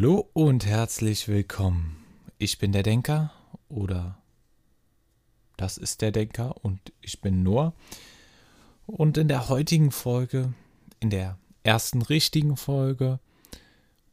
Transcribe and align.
Hallo 0.00 0.30
und 0.32 0.64
herzlich 0.64 1.26
willkommen. 1.26 1.96
Ich 2.38 2.58
bin 2.58 2.70
der 2.70 2.84
Denker 2.84 3.32
oder 3.68 4.16
das 5.56 5.76
ist 5.76 6.02
der 6.02 6.12
Denker 6.12 6.54
und 6.64 6.92
ich 7.00 7.20
bin 7.20 7.42
Noah. 7.42 7.74
Und 8.86 9.18
in 9.18 9.26
der 9.26 9.48
heutigen 9.48 9.90
Folge, 9.90 10.54
in 11.00 11.10
der 11.10 11.36
ersten 11.64 12.00
richtigen 12.00 12.56
Folge, 12.56 13.18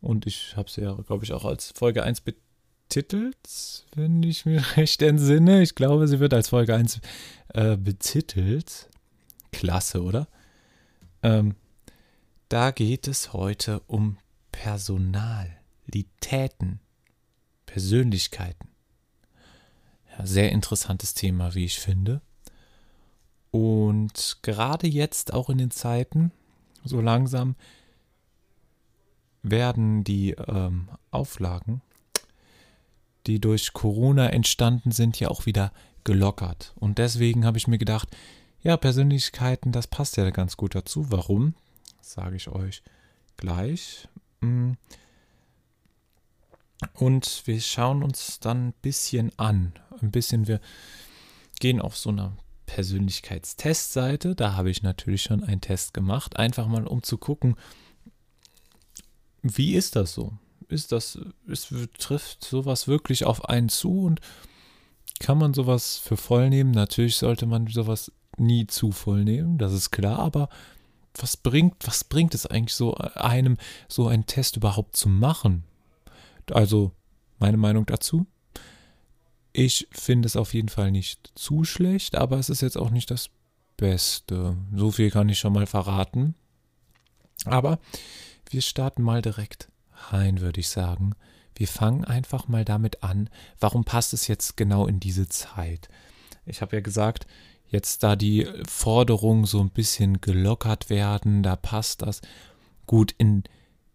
und 0.02 0.26
ich 0.26 0.58
habe 0.58 0.72
sie 0.72 0.82
ja, 0.82 0.96
glaube 0.96 1.24
ich, 1.24 1.34
auch 1.34 1.46
als 1.46 1.72
Folge 1.76 2.02
1 2.02 2.22
betitelt, 2.22 3.86
wenn 3.94 4.24
ich 4.24 4.48
mich 4.48 4.78
recht 4.78 5.04
entsinne. 5.04 5.62
Ich 5.62 5.76
glaube, 5.76 6.08
sie 6.08 6.20
wird 6.20 6.34
als 6.34 6.50
Folge 6.50 6.74
1 6.74 7.00
äh, 7.50 7.78
betitelt. 7.78 8.90
Klasse, 9.52 10.02
oder? 10.02 10.28
Ähm, 11.22 11.54
da 12.50 12.72
geht 12.72 13.08
es 13.08 13.34
heute 13.34 13.82
um 13.86 14.18
Personalitäten, 15.86 16.80
Persönlichkeiten. 17.66 18.70
Ja, 20.12 20.26
sehr 20.26 20.52
interessantes 20.52 21.14
Thema, 21.14 21.56
wie 21.56 21.66
ich 21.66 21.80
finde. 21.80 22.22
Und 23.52 24.40
gerade 24.42 24.88
jetzt, 24.88 25.34
auch 25.34 25.50
in 25.50 25.58
den 25.58 25.72
Zeiten, 25.72 26.32
so 26.84 27.02
langsam 27.02 27.56
werden 29.44 30.04
die 30.04 30.32
ähm, 30.32 30.90
Auflagen, 31.12 31.82
die 33.28 33.40
durch 33.40 33.74
Corona 33.74 34.30
entstanden 34.30 34.92
sind, 34.92 35.20
ja 35.20 35.30
auch 35.30 35.46
wieder 35.46 35.72
gelockert. 36.04 36.74
Und 36.76 36.98
deswegen 36.98 37.46
habe 37.46 37.58
ich 37.58 37.68
mir 37.68 37.78
gedacht, 37.78 38.10
ja, 38.62 38.78
Persönlichkeiten, 38.78 39.72
das 39.72 39.88
passt 39.88 40.18
ja 40.18 40.30
ganz 40.32 40.58
gut 40.58 40.76
dazu. 40.76 41.12
Warum? 41.12 41.54
sage 42.02 42.36
ich 42.36 42.48
euch 42.50 42.84
gleich. 43.38 44.08
Mm. 44.42 44.74
Und 46.94 47.44
wir 47.46 47.60
schauen 47.62 48.04
uns 48.04 48.40
dann 48.40 48.68
ein 48.70 48.74
bisschen 48.82 49.32
an. 49.38 49.74
Ein 50.02 50.12
bisschen, 50.12 50.48
wir 50.48 50.60
gehen 51.60 51.82
auf 51.82 51.98
so 51.98 52.10
eine 52.10 52.34
Persönlichkeitstestseite. 52.66 54.36
Da 54.36 54.54
habe 54.54 54.70
ich 54.70 54.84
natürlich 54.84 55.24
schon 55.24 55.44
einen 55.44 55.62
Test 55.62 55.94
gemacht. 55.94 56.38
Einfach 56.38 56.68
mal, 56.68 56.86
um 56.88 57.04
zu 57.04 57.18
gucken, 57.18 57.56
wie 59.42 59.76
ist 59.76 59.96
das 59.96 60.14
so? 60.14 60.34
Ist 60.68 60.92
das, 60.92 61.20
ist, 61.46 61.74
trifft 62.00 62.44
sowas 62.44 62.88
wirklich 62.88 63.26
auf 63.26 63.48
einen 63.48 63.70
zu 63.70 64.02
und 64.02 64.20
kann 65.20 65.38
man 65.38 65.54
sowas 65.54 65.98
für 65.98 66.18
voll 66.18 66.50
nehmen? 66.50 66.72
Natürlich 66.72 67.18
sollte 67.18 67.46
man 67.46 67.68
sowas 67.68 68.12
nie 68.38 68.68
zu 68.68 68.92
voll 68.92 69.24
nehmen, 69.24 69.58
das 69.58 69.72
ist 69.72 69.92
klar, 69.92 70.20
aber 70.20 70.50
was 71.14 71.38
bringt, 71.38 71.76
was 71.88 72.04
bringt 72.04 72.34
es 72.34 72.46
eigentlich 72.46 72.74
so 72.74 72.96
einem, 72.96 73.58
so 73.88 74.08
einen 74.08 74.26
Test 74.26 74.58
überhaupt 74.58 74.98
zu 74.98 75.08
machen? 75.08 75.64
Also, 76.52 76.92
meine 77.40 77.58
Meinung 77.58 77.86
dazu? 77.86 78.26
Ich 79.54 79.88
finde 79.92 80.28
es 80.28 80.36
auf 80.36 80.54
jeden 80.54 80.70
Fall 80.70 80.92
nicht 80.92 81.32
zu 81.36 81.64
schlecht, 81.64 82.16
aber 82.16 82.38
es 82.40 82.50
ist 82.50 82.62
jetzt 82.62 82.78
auch 82.78 82.90
nicht 82.90 83.10
das 83.10 83.30
Beste. 83.78 84.58
So 84.74 84.92
viel 84.92 85.12
kann 85.12 85.30
ich 85.30 85.40
schon 85.40 85.54
mal 85.54 85.66
verraten. 85.66 86.36
Aber 87.46 87.80
wir 88.50 88.62
starten 88.62 89.04
mal 89.04 89.22
direkt 89.22 89.70
rein, 90.10 90.42
würde 90.42 90.60
ich 90.60 90.70
sagen. 90.70 91.14
Wir 91.56 91.68
fangen 91.68 92.04
einfach 92.04 92.48
mal 92.48 92.66
damit 92.66 93.04
an, 93.04 93.30
warum 93.60 93.86
passt 93.86 94.14
es 94.14 94.28
jetzt 94.28 94.58
genau 94.58 94.88
in 94.88 95.00
diese 95.00 95.30
Zeit? 95.30 95.88
Ich 96.46 96.62
habe 96.62 96.76
ja 96.76 96.82
gesagt, 96.82 97.26
jetzt 97.68 98.04
da 98.04 98.16
die 98.16 98.48
Forderungen 98.68 99.46
so 99.46 99.62
ein 99.62 99.70
bisschen 99.70 100.20
gelockert 100.22 100.90
werden, 100.90 101.44
da 101.44 101.56
passt 101.56 102.02
das 102.02 102.22
gut 102.86 103.16
in 103.18 103.44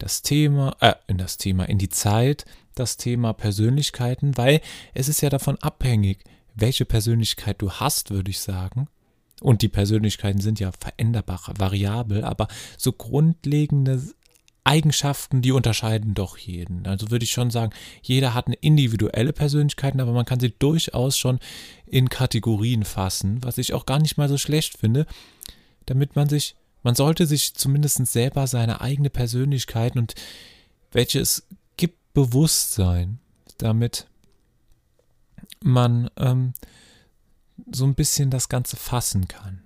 das 0.00 0.22
Thema, 0.22 0.76
äh, 0.80 0.94
in 1.06 1.18
das 1.18 1.36
Thema, 1.36 1.68
in 1.68 1.78
die 1.78 1.88
Zeit, 1.88 2.44
das 2.74 2.96
Thema 2.96 3.32
Persönlichkeiten, 3.32 4.36
weil 4.36 4.60
es 4.94 5.08
ist 5.08 5.20
ja 5.20 5.30
davon 5.30 5.56
abhängig, 5.58 6.24
welche 6.54 6.84
Persönlichkeit 6.84 7.62
du 7.62 7.70
hast, 7.70 8.10
würde 8.10 8.30
ich 8.30 8.40
sagen. 8.40 8.88
Und 9.40 9.62
die 9.62 9.68
Persönlichkeiten 9.68 10.40
sind 10.40 10.60
ja 10.60 10.70
veränderbar, 10.72 11.40
variabel, 11.56 12.24
aber 12.24 12.48
so 12.76 12.92
grundlegende 12.92 14.02
Eigenschaften, 14.64 15.40
die 15.40 15.52
unterscheiden 15.52 16.14
doch 16.14 16.36
jeden. 16.36 16.86
Also 16.86 17.10
würde 17.10 17.24
ich 17.24 17.30
schon 17.30 17.50
sagen, 17.50 17.72
jeder 18.02 18.34
hat 18.34 18.46
eine 18.46 18.56
individuelle 18.56 19.32
Persönlichkeit, 19.32 19.98
aber 19.98 20.12
man 20.12 20.26
kann 20.26 20.40
sie 20.40 20.52
durchaus 20.58 21.16
schon 21.16 21.38
in 21.86 22.10
Kategorien 22.10 22.84
fassen, 22.84 23.42
was 23.42 23.58
ich 23.58 23.72
auch 23.72 23.86
gar 23.86 23.98
nicht 23.98 24.18
mal 24.18 24.28
so 24.28 24.36
schlecht 24.36 24.76
finde, 24.76 25.06
damit 25.86 26.14
man 26.14 26.28
sich, 26.28 26.56
man 26.82 26.94
sollte 26.94 27.26
sich 27.26 27.54
zumindest 27.54 28.06
selber 28.06 28.46
seine 28.46 28.80
eigene 28.80 29.10
Persönlichkeit 29.10 29.96
und 29.96 30.14
welche 30.92 31.20
es 31.20 31.46
gibt, 31.76 31.98
bewusst 32.14 32.72
sein, 32.72 33.18
damit 33.58 34.06
man 35.62 36.10
ähm, 36.16 36.54
so 37.70 37.84
ein 37.84 37.94
bisschen 37.94 38.30
das 38.30 38.48
Ganze 38.48 38.76
fassen 38.76 39.28
kann. 39.28 39.62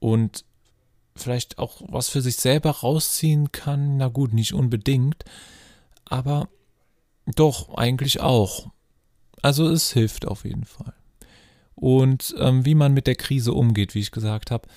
Und 0.00 0.44
vielleicht 1.16 1.58
auch 1.58 1.82
was 1.86 2.08
für 2.08 2.20
sich 2.20 2.36
selber 2.36 2.70
rausziehen 2.70 3.52
kann, 3.52 3.96
na 3.96 4.08
gut, 4.08 4.34
nicht 4.34 4.52
unbedingt, 4.52 5.24
aber 6.04 6.48
doch, 7.26 7.74
eigentlich 7.76 8.20
auch. 8.20 8.70
Also 9.40 9.68
es 9.68 9.92
hilft 9.92 10.26
auf 10.26 10.44
jeden 10.44 10.64
Fall. 10.64 10.94
Und 11.74 12.34
ähm, 12.38 12.64
wie 12.64 12.74
man 12.74 12.92
mit 12.92 13.06
der 13.06 13.14
Krise 13.14 13.52
umgeht, 13.52 13.94
wie 13.94 14.00
ich 14.00 14.10
gesagt 14.10 14.50
habe, 14.50 14.68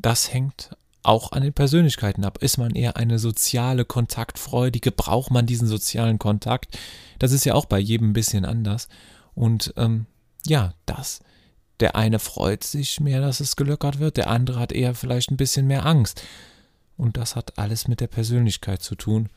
das 0.00 0.32
hängt 0.32 0.76
auch 1.02 1.32
an 1.32 1.42
den 1.42 1.52
Persönlichkeiten 1.52 2.24
ab. 2.24 2.38
Ist 2.42 2.56
man 2.56 2.74
eher 2.74 2.96
eine 2.96 3.18
soziale, 3.18 3.84
kontaktfreudige, 3.84 4.90
braucht 4.90 5.30
man 5.30 5.46
diesen 5.46 5.68
sozialen 5.68 6.18
Kontakt? 6.18 6.78
Das 7.18 7.32
ist 7.32 7.44
ja 7.44 7.54
auch 7.54 7.66
bei 7.66 7.78
jedem 7.78 8.10
ein 8.10 8.14
bisschen 8.14 8.44
anders. 8.44 8.88
Und 9.34 9.74
ähm, 9.76 10.06
ja, 10.46 10.72
das 10.86 11.20
der 11.80 11.96
eine 11.96 12.18
freut 12.18 12.64
sich 12.64 13.00
mehr, 13.00 13.20
dass 13.20 13.40
es 13.40 13.56
gelockert 13.56 13.98
wird, 13.98 14.16
der 14.16 14.30
andere 14.30 14.60
hat 14.60 14.72
eher 14.72 14.94
vielleicht 14.94 15.30
ein 15.30 15.36
bisschen 15.36 15.66
mehr 15.66 15.86
Angst. 15.86 16.22
Und 16.96 17.16
das 17.16 17.34
hat 17.34 17.58
alles 17.58 17.88
mit 17.88 18.00
der 18.00 18.06
Persönlichkeit 18.06 18.82
zu 18.82 18.94
tun. 18.94 19.28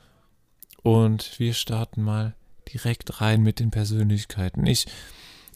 Und 0.83 1.39
wir 1.39 1.53
starten 1.53 2.03
mal 2.03 2.35
direkt 2.71 3.21
rein 3.21 3.41
mit 3.41 3.59
den 3.59 3.71
Persönlichkeiten. 3.71 4.65
Ich 4.67 4.85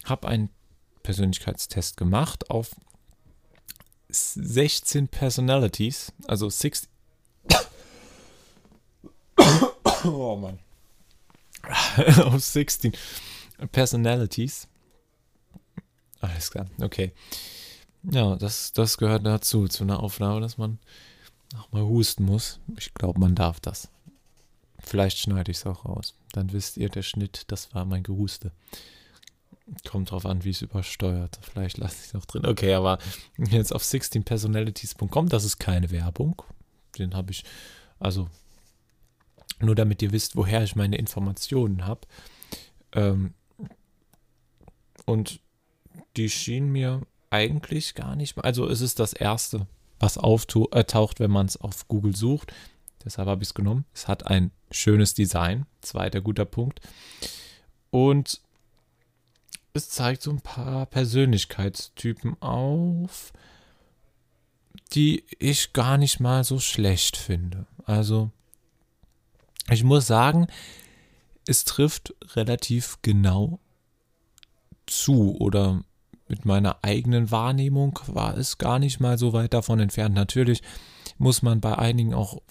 habe 0.05 0.27
einen 0.27 0.49
Persönlichkeitstest 1.03 1.97
gemacht 1.97 2.49
auf 2.49 2.71
16 4.11 5.07
Personalities, 5.07 6.11
also 6.27 6.49
60. 6.49 6.89
oh 10.05 10.35
Mann. 10.35 10.59
auf 12.25 12.39
16 12.39 12.93
Personalities 13.71 14.67
alles 16.21 16.51
klar, 16.51 16.67
okay. 16.81 17.11
Ja, 18.03 18.35
das, 18.35 18.73
das 18.73 18.97
gehört 18.97 19.25
dazu, 19.25 19.67
zu 19.67 19.83
einer 19.83 20.01
Aufnahme, 20.01 20.39
dass 20.39 20.57
man 20.57 20.79
auch 21.57 21.71
mal 21.71 21.83
husten 21.83 22.23
muss. 22.23 22.59
Ich 22.77 22.93
glaube, 22.93 23.19
man 23.19 23.35
darf 23.35 23.59
das. 23.59 23.89
Vielleicht 24.79 25.17
schneide 25.17 25.51
ich 25.51 25.57
es 25.57 25.65
auch 25.65 25.85
raus. 25.85 26.15
Dann 26.31 26.53
wisst 26.53 26.77
ihr, 26.77 26.89
der 26.89 27.03
Schnitt, 27.03 27.43
das 27.47 27.73
war 27.75 27.85
mein 27.85 28.03
Gehuste. 28.03 28.51
Kommt 29.89 30.11
drauf 30.11 30.25
an, 30.25 30.43
wie 30.43 30.49
es 30.49 30.61
übersteuert. 30.61 31.39
Vielleicht 31.41 31.77
lasse 31.77 31.95
ich 31.99 32.07
es 32.07 32.13
noch 32.13 32.25
drin. 32.25 32.45
Okay, 32.45 32.73
aber 32.73 32.99
jetzt 33.37 33.73
auf 33.73 33.83
16personalities.com, 33.83 35.29
das 35.29 35.43
ist 35.43 35.59
keine 35.59 35.91
Werbung. 35.91 36.41
Den 36.97 37.15
habe 37.15 37.31
ich, 37.31 37.43
also 37.99 38.29
nur 39.59 39.75
damit 39.75 40.01
ihr 40.01 40.11
wisst, 40.11 40.35
woher 40.35 40.63
ich 40.63 40.75
meine 40.75 40.97
Informationen 40.97 41.85
habe. 41.85 42.01
Ähm, 42.93 43.33
und 45.05 45.39
die 46.17 46.29
schien 46.29 46.69
mir 46.69 47.01
eigentlich 47.29 47.95
gar 47.95 48.15
nicht. 48.15 48.37
Also 48.43 48.67
es 48.67 48.81
ist 48.81 48.99
das 48.99 49.13
erste, 49.13 49.67
was 49.99 50.17
auftaucht, 50.17 51.19
wenn 51.19 51.31
man 51.31 51.45
es 51.45 51.57
auf 51.57 51.87
Google 51.87 52.15
sucht. 52.15 52.53
Deshalb 53.03 53.27
habe 53.27 53.43
ich 53.43 53.49
es 53.49 53.53
genommen. 53.53 53.85
Es 53.93 54.07
hat 54.07 54.27
ein 54.27 54.51
schönes 54.69 55.13
Design. 55.13 55.65
Zweiter 55.81 56.21
guter 56.21 56.45
Punkt. 56.45 56.81
Und 57.89 58.41
es 59.73 59.89
zeigt 59.89 60.21
so 60.21 60.31
ein 60.31 60.41
paar 60.41 60.85
Persönlichkeitstypen 60.85 62.41
auf, 62.41 63.33
die 64.93 65.23
ich 65.39 65.73
gar 65.73 65.97
nicht 65.97 66.19
mal 66.19 66.43
so 66.43 66.59
schlecht 66.59 67.17
finde. 67.17 67.65
Also, 67.85 68.31
ich 69.69 69.83
muss 69.83 70.07
sagen, 70.07 70.47
es 71.47 71.63
trifft 71.63 72.13
relativ 72.35 72.97
genau 73.01 73.59
zu 74.85 75.37
oder 75.39 75.83
mit 76.31 76.45
meiner 76.45 76.77
eigenen 76.81 77.29
Wahrnehmung 77.29 77.99
war 78.07 78.37
es 78.37 78.57
gar 78.57 78.79
nicht 78.79 78.99
mal 78.99 79.17
so 79.17 79.33
weit 79.33 79.53
davon 79.53 79.79
entfernt. 79.79 80.15
Natürlich 80.15 80.63
muss 81.17 81.43
man 81.43 81.59
bei 81.59 81.77
einigen 81.77 82.13
auch 82.13 82.41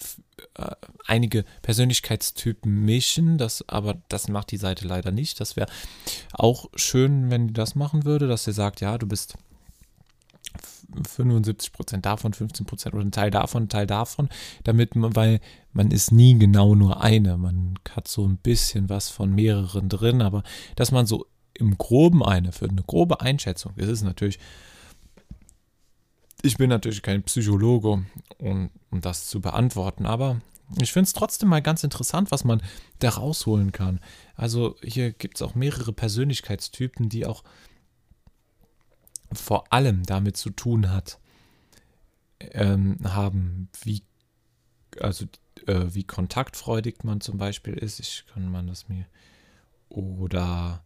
äh, 0.55 0.71
einige 1.05 1.43
Persönlichkeitstypen 1.63 2.85
mischen, 2.85 3.37
das, 3.37 3.67
aber 3.67 3.97
das 4.07 4.29
macht 4.29 4.51
die 4.51 4.57
Seite 4.57 4.87
leider 4.87 5.11
nicht. 5.11 5.39
Das 5.39 5.55
wäre 5.55 5.69
auch 6.31 6.69
schön, 6.75 7.31
wenn 7.31 7.47
die 7.47 7.53
das 7.53 7.75
machen 7.75 8.05
würde, 8.05 8.27
dass 8.27 8.43
sie 8.45 8.53
sagt, 8.53 8.81
ja, 8.81 8.97
du 8.97 9.07
bist 9.07 9.35
75% 10.93 12.01
davon, 12.01 12.33
15% 12.33 12.93
oder 12.93 13.03
ein 13.03 13.11
Teil 13.11 13.31
davon, 13.31 13.63
ein 13.63 13.69
Teil 13.69 13.87
davon, 13.87 14.29
damit 14.63 14.95
man, 14.95 15.15
weil 15.15 15.39
man 15.73 15.89
ist 15.89 16.11
nie 16.11 16.37
genau 16.37 16.75
nur 16.75 17.01
eine. 17.01 17.37
Man 17.37 17.79
hat 17.95 18.07
so 18.07 18.27
ein 18.27 18.37
bisschen 18.37 18.89
was 18.89 19.09
von 19.09 19.33
mehreren 19.33 19.89
drin, 19.89 20.21
aber 20.21 20.43
dass 20.75 20.91
man 20.91 21.07
so 21.07 21.25
im 21.61 21.77
Groben 21.77 22.23
eine, 22.23 22.51
für 22.51 22.67
eine 22.67 22.83
grobe 22.83 23.21
Einschätzung, 23.21 23.73
das 23.77 23.87
ist 23.87 24.03
natürlich, 24.03 24.39
ich 26.41 26.57
bin 26.57 26.69
natürlich 26.69 27.01
kein 27.01 27.23
Psychologe, 27.23 28.05
um, 28.39 28.69
um 28.89 29.01
das 29.01 29.27
zu 29.27 29.41
beantworten, 29.41 30.05
aber 30.05 30.41
ich 30.81 30.91
finde 30.93 31.05
es 31.05 31.13
trotzdem 31.13 31.49
mal 31.49 31.61
ganz 31.61 31.83
interessant, 31.83 32.31
was 32.31 32.43
man 32.43 32.61
da 32.99 33.09
rausholen 33.09 33.71
kann. 33.71 33.99
Also 34.35 34.75
hier 34.81 35.11
gibt 35.11 35.37
es 35.37 35.41
auch 35.41 35.55
mehrere 35.55 35.91
Persönlichkeitstypen, 35.91 37.09
die 37.09 37.25
auch 37.25 37.43
vor 39.33 39.71
allem 39.71 40.03
damit 40.03 40.37
zu 40.37 40.49
tun 40.49 40.89
hat, 40.91 41.19
ähm, 42.39 42.97
haben, 43.03 43.69
wie, 43.83 44.03
also 44.99 45.25
äh, 45.67 45.85
wie 45.89 46.03
kontaktfreudig 46.03 47.03
man 47.03 47.21
zum 47.21 47.37
Beispiel 47.37 47.73
ist. 47.73 47.99
Ich 47.99 48.25
kann 48.33 48.49
man 48.49 48.67
das 48.67 48.89
mir 48.89 49.05
oder 49.89 50.83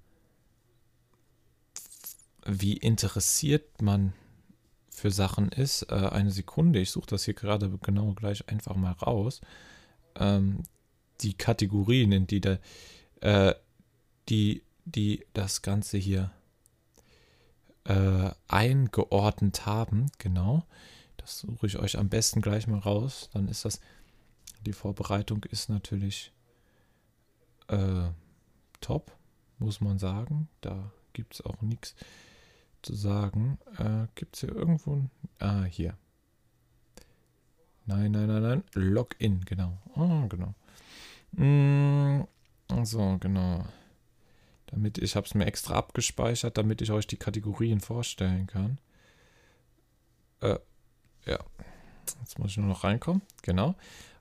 wie 2.45 2.77
interessiert 2.77 3.81
man 3.81 4.13
für 4.89 5.11
Sachen 5.11 5.49
ist. 5.49 5.83
Äh, 5.91 5.95
eine 5.95 6.31
Sekunde, 6.31 6.79
ich 6.79 6.91
suche 6.91 7.07
das 7.07 7.25
hier 7.25 7.33
gerade 7.33 7.69
genau 7.81 8.13
gleich 8.13 8.47
einfach 8.47 8.75
mal 8.75 8.93
raus. 8.93 9.41
Ähm, 10.15 10.63
die 11.21 11.33
Kategorien, 11.33 12.11
in 12.11 12.27
die, 12.27 12.41
da, 12.41 12.57
äh, 13.21 13.53
die, 14.29 14.63
die 14.85 15.25
das 15.33 15.61
Ganze 15.61 15.97
hier 15.97 16.31
äh, 17.85 18.31
eingeordnet 18.47 19.65
haben. 19.65 20.07
Genau. 20.17 20.65
Das 21.17 21.39
suche 21.39 21.67
ich 21.67 21.77
euch 21.77 21.97
am 21.97 22.09
besten 22.09 22.41
gleich 22.41 22.67
mal 22.67 22.79
raus. 22.79 23.29
Dann 23.33 23.47
ist 23.47 23.65
das, 23.65 23.79
die 24.65 24.73
Vorbereitung 24.73 25.43
ist 25.45 25.69
natürlich 25.69 26.31
äh, 27.67 28.09
top, 28.81 29.11
muss 29.57 29.81
man 29.81 29.97
sagen. 29.97 30.47
Da 30.61 30.91
gibt 31.13 31.33
es 31.33 31.41
auch 31.41 31.61
nichts 31.61 31.95
sagen. 32.93 33.57
Äh, 33.77 34.07
gibt 34.15 34.35
es 34.35 34.41
hier 34.41 34.55
irgendwo 34.55 34.95
ein. 34.95 35.11
Ah, 35.39 35.63
hier. 35.63 35.95
Nein, 37.85 38.11
nein, 38.11 38.27
nein, 38.27 38.41
nein. 38.41 38.63
Login, 38.73 39.41
genau. 39.45 39.77
Oh, 39.95 40.27
genau. 40.27 40.53
Mm, 41.31 42.25
so, 42.83 43.17
genau 43.19 43.65
damit 44.75 44.97
ich 44.97 45.15
habe 45.15 45.25
es 45.25 45.33
mir 45.33 45.45
extra 45.45 45.75
abgespeichert, 45.75 46.57
damit 46.57 46.81
ich 46.81 46.91
euch 46.91 47.07
die 47.07 47.17
Kategorien 47.17 47.79
vorstellen 47.79 48.47
kann. 48.47 48.77
Äh, 50.41 50.59
ja, 51.25 51.39
jetzt 52.19 52.37
muss 52.39 52.51
ich 52.51 52.57
nur 52.57 52.67
noch 52.67 52.83
reinkommen. 52.83 53.21
Genau. 53.41 53.75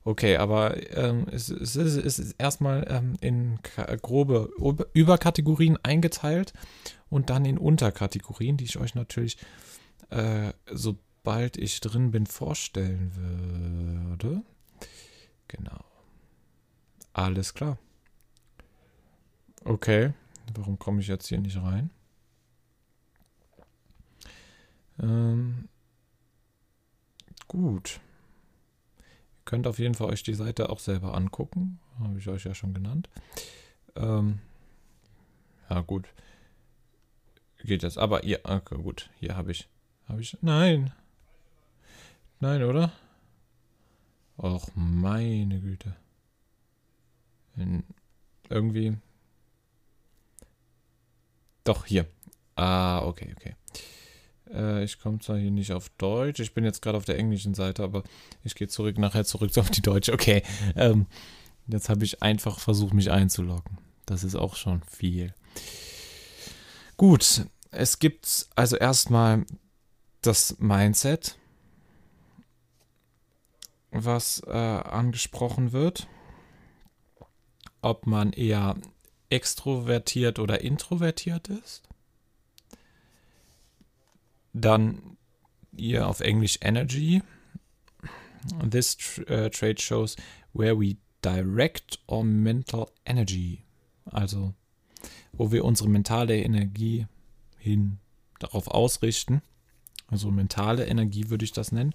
Okay, 0.06 0.36
aber 0.36 0.76
ähm, 0.96 1.26
es, 1.32 1.48
es, 1.48 1.76
ist, 1.76 1.96
es, 1.96 2.18
ist, 2.18 2.32
erstmal 2.38 2.86
ähm, 2.90 3.14
in 3.22 3.58
grobe 4.02 4.50
Überkategorien 4.92 5.78
eingeteilt 5.82 6.52
und 7.08 7.30
dann 7.30 7.46
in 7.46 7.56
Unterkategorien, 7.56 8.58
die 8.58 8.64
ich 8.64 8.76
euch 8.78 8.94
natürlich, 8.94 9.38
äh, 10.10 10.52
sobald 10.70 11.56
ich 11.56 11.80
drin 11.80 12.10
bin, 12.10 12.26
vorstellen 12.26 13.12
würde. 13.16 14.42
Genau. 15.48 15.84
Alles 17.14 17.54
klar. 17.54 17.78
Okay. 19.64 20.12
Warum 20.54 20.78
komme 20.78 21.00
ich 21.00 21.08
jetzt 21.08 21.28
hier 21.28 21.40
nicht 21.40 21.56
rein? 21.56 21.88
Ähm, 25.00 25.68
gut. 27.48 28.00
Ihr 29.44 29.50
könnt 29.50 29.66
auf 29.66 29.78
jeden 29.78 29.94
Fall 29.94 30.08
euch 30.08 30.22
die 30.22 30.32
Seite 30.32 30.70
auch 30.70 30.78
selber 30.78 31.14
angucken. 31.14 31.78
Habe 32.00 32.18
ich 32.18 32.28
euch 32.28 32.44
ja 32.44 32.54
schon 32.54 32.72
genannt. 32.72 33.10
Ähm, 33.94 34.40
ja, 35.68 35.82
gut. 35.82 36.08
Geht 37.62 37.82
das. 37.82 37.98
Aber 37.98 38.20
hier, 38.20 38.40
okay, 38.44 38.76
gut. 38.76 39.10
Hier 39.20 39.36
habe 39.36 39.52
ich. 39.52 39.68
Habe 40.08 40.22
ich. 40.22 40.38
Nein. 40.40 40.92
Nein, 42.40 42.62
oder? 42.62 42.92
Och, 44.38 44.68
meine 44.74 45.60
Güte. 45.60 45.94
In, 47.56 47.84
irgendwie 48.48 48.96
doch, 51.64 51.86
hier. 51.86 52.06
Ah, 52.56 53.00
okay, 53.06 53.34
okay. 53.36 53.56
Äh, 54.52 54.84
ich 54.84 54.98
komme 54.98 55.18
zwar 55.20 55.38
hier 55.38 55.50
nicht 55.50 55.72
auf 55.72 55.90
Deutsch. 55.98 56.40
Ich 56.40 56.54
bin 56.54 56.64
jetzt 56.64 56.82
gerade 56.82 56.98
auf 56.98 57.04
der 57.04 57.18
englischen 57.18 57.54
Seite, 57.54 57.82
aber 57.82 58.02
ich 58.42 58.54
gehe 58.54 58.68
zurück, 58.68 58.98
nachher 58.98 59.24
zurück 59.24 59.52
auf 59.58 59.70
die 59.70 59.82
deutsche. 59.82 60.12
Okay. 60.12 60.42
Ähm, 60.76 61.06
jetzt 61.66 61.88
habe 61.88 62.04
ich 62.04 62.22
einfach 62.22 62.58
versucht, 62.58 62.94
mich 62.94 63.10
einzuloggen. 63.10 63.78
Das 64.06 64.24
ist 64.24 64.34
auch 64.34 64.56
schon 64.56 64.82
viel. 64.82 65.32
Gut, 66.96 67.46
es 67.70 67.98
gibt 67.98 68.46
also 68.54 68.76
erstmal 68.76 69.44
das 70.22 70.58
Mindset, 70.58 71.36
was 73.90 74.42
äh, 74.46 74.50
angesprochen 74.50 75.72
wird. 75.72 76.06
Ob 77.82 78.06
man 78.06 78.32
eher 78.32 78.76
extrovertiert 79.28 80.38
oder 80.38 80.62
introvertiert 80.62 81.48
ist. 81.48 81.82
Dann 84.54 85.16
hier 85.76 86.08
auf 86.08 86.20
Englisch 86.20 86.58
Energy. 86.62 87.22
This 88.70 88.96
uh, 89.28 89.48
trade 89.48 89.80
shows 89.80 90.16
where 90.52 90.78
we 90.78 90.96
direct 91.22 91.98
our 92.08 92.24
mental 92.24 92.90
energy. 93.04 93.64
Also, 94.06 94.54
wo 95.32 95.50
wir 95.50 95.64
unsere 95.64 95.88
mentale 95.88 96.36
Energie 96.42 97.06
hin 97.58 97.98
darauf 98.38 98.68
ausrichten. 98.68 99.42
Also 100.08 100.30
mentale 100.30 100.86
Energie 100.86 101.30
würde 101.30 101.44
ich 101.44 101.52
das 101.52 101.72
nennen. 101.72 101.94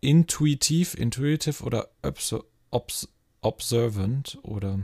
Intuitiv, 0.00 0.94
intuitive 0.94 1.62
oder 1.64 1.90
obs 2.02 3.08
observant 3.42 4.38
oder 4.42 4.78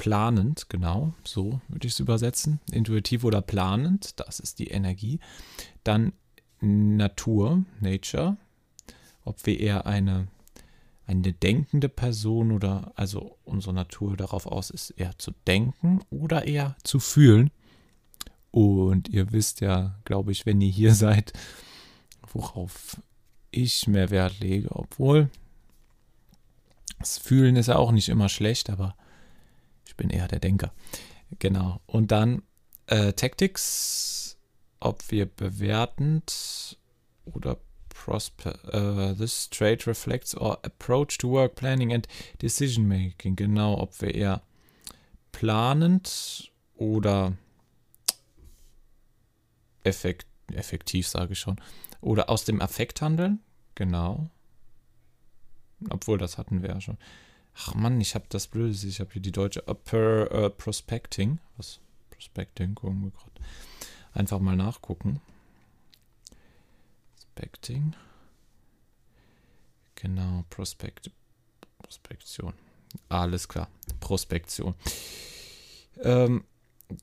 planend, 0.00 0.70
genau, 0.70 1.12
so 1.24 1.60
würde 1.68 1.86
ich 1.86 1.92
es 1.92 2.00
übersetzen. 2.00 2.58
Intuitiv 2.72 3.22
oder 3.22 3.42
planend, 3.42 4.18
das 4.18 4.40
ist 4.40 4.58
die 4.58 4.68
Energie. 4.68 5.20
Dann 5.84 6.14
Natur, 6.62 7.64
Nature, 7.80 8.38
ob 9.26 9.44
wir 9.44 9.60
eher 9.60 9.84
eine, 9.84 10.28
eine 11.06 11.34
denkende 11.34 11.90
Person 11.90 12.50
oder 12.50 12.92
also 12.96 13.36
unsere 13.44 13.74
Natur 13.74 14.16
darauf 14.16 14.46
aus 14.46 14.70
ist, 14.70 14.88
eher 14.92 15.18
zu 15.18 15.32
denken 15.46 16.00
oder 16.08 16.46
eher 16.46 16.76
zu 16.82 16.98
fühlen. 16.98 17.50
Und 18.50 19.10
ihr 19.10 19.32
wisst 19.32 19.60
ja, 19.60 19.98
glaube 20.06 20.32
ich, 20.32 20.46
wenn 20.46 20.62
ihr 20.62 20.72
hier 20.72 20.94
seid, 20.94 21.34
worauf 22.32 22.96
ich 23.50 23.86
mehr 23.86 24.08
Wert 24.08 24.40
lege, 24.40 24.70
obwohl 24.72 25.28
das 26.98 27.18
Fühlen 27.18 27.56
ist 27.56 27.66
ja 27.66 27.76
auch 27.76 27.92
nicht 27.92 28.08
immer 28.08 28.30
schlecht, 28.30 28.70
aber 28.70 28.94
bin 29.96 30.10
eher 30.10 30.28
der 30.28 30.40
Denker. 30.40 30.72
Genau. 31.38 31.80
Und 31.86 32.10
dann 32.12 32.42
äh, 32.86 33.12
Tactics, 33.12 34.38
ob 34.80 35.10
wir 35.10 35.26
bewertend 35.26 36.76
oder 37.24 37.58
prosper. 37.88 38.58
Uh, 38.72 39.14
this 39.14 39.48
trait 39.48 39.86
reflects 39.86 40.34
our 40.34 40.58
approach 40.64 41.18
to 41.18 41.28
work 41.28 41.54
planning 41.54 41.92
and 41.92 42.08
decision 42.40 42.88
making. 42.88 43.36
Genau, 43.36 43.78
ob 43.78 44.00
wir 44.00 44.14
eher 44.14 44.42
planend 45.32 46.50
oder 46.76 47.36
effekt, 49.84 50.26
effektiv, 50.52 51.06
sage 51.06 51.34
ich 51.34 51.38
schon. 51.38 51.60
Oder 52.00 52.30
aus 52.30 52.44
dem 52.44 52.60
Affekt 52.60 53.02
handeln. 53.02 53.40
Genau. 53.74 54.30
Obwohl, 55.90 56.18
das 56.18 56.38
hatten 56.38 56.62
wir 56.62 56.70
ja 56.70 56.80
schon. 56.80 56.98
Ach 57.54 57.74
Mann, 57.74 58.00
ich 58.00 58.14
habe 58.14 58.24
das 58.28 58.46
Blöde, 58.46 58.74
ich 58.86 59.00
habe 59.00 59.12
hier 59.12 59.22
die 59.22 59.32
deutsche 59.32 59.62
Upper 59.66 60.46
uh, 60.46 60.50
Prospecting. 60.50 61.38
Was? 61.56 61.80
Prospecting, 62.10 62.74
gucken 62.74 63.02
wir 63.02 63.10
gerade. 63.10 63.40
Einfach 64.14 64.38
mal 64.38 64.56
nachgucken. 64.56 65.20
Prospecting. 67.34 67.94
Genau, 69.94 70.44
Prospekt. 70.50 71.10
Prospektion. 71.82 72.54
Alles 73.08 73.48
klar. 73.48 73.68
Prospektion. 74.00 74.74
Ähm, 76.02 76.44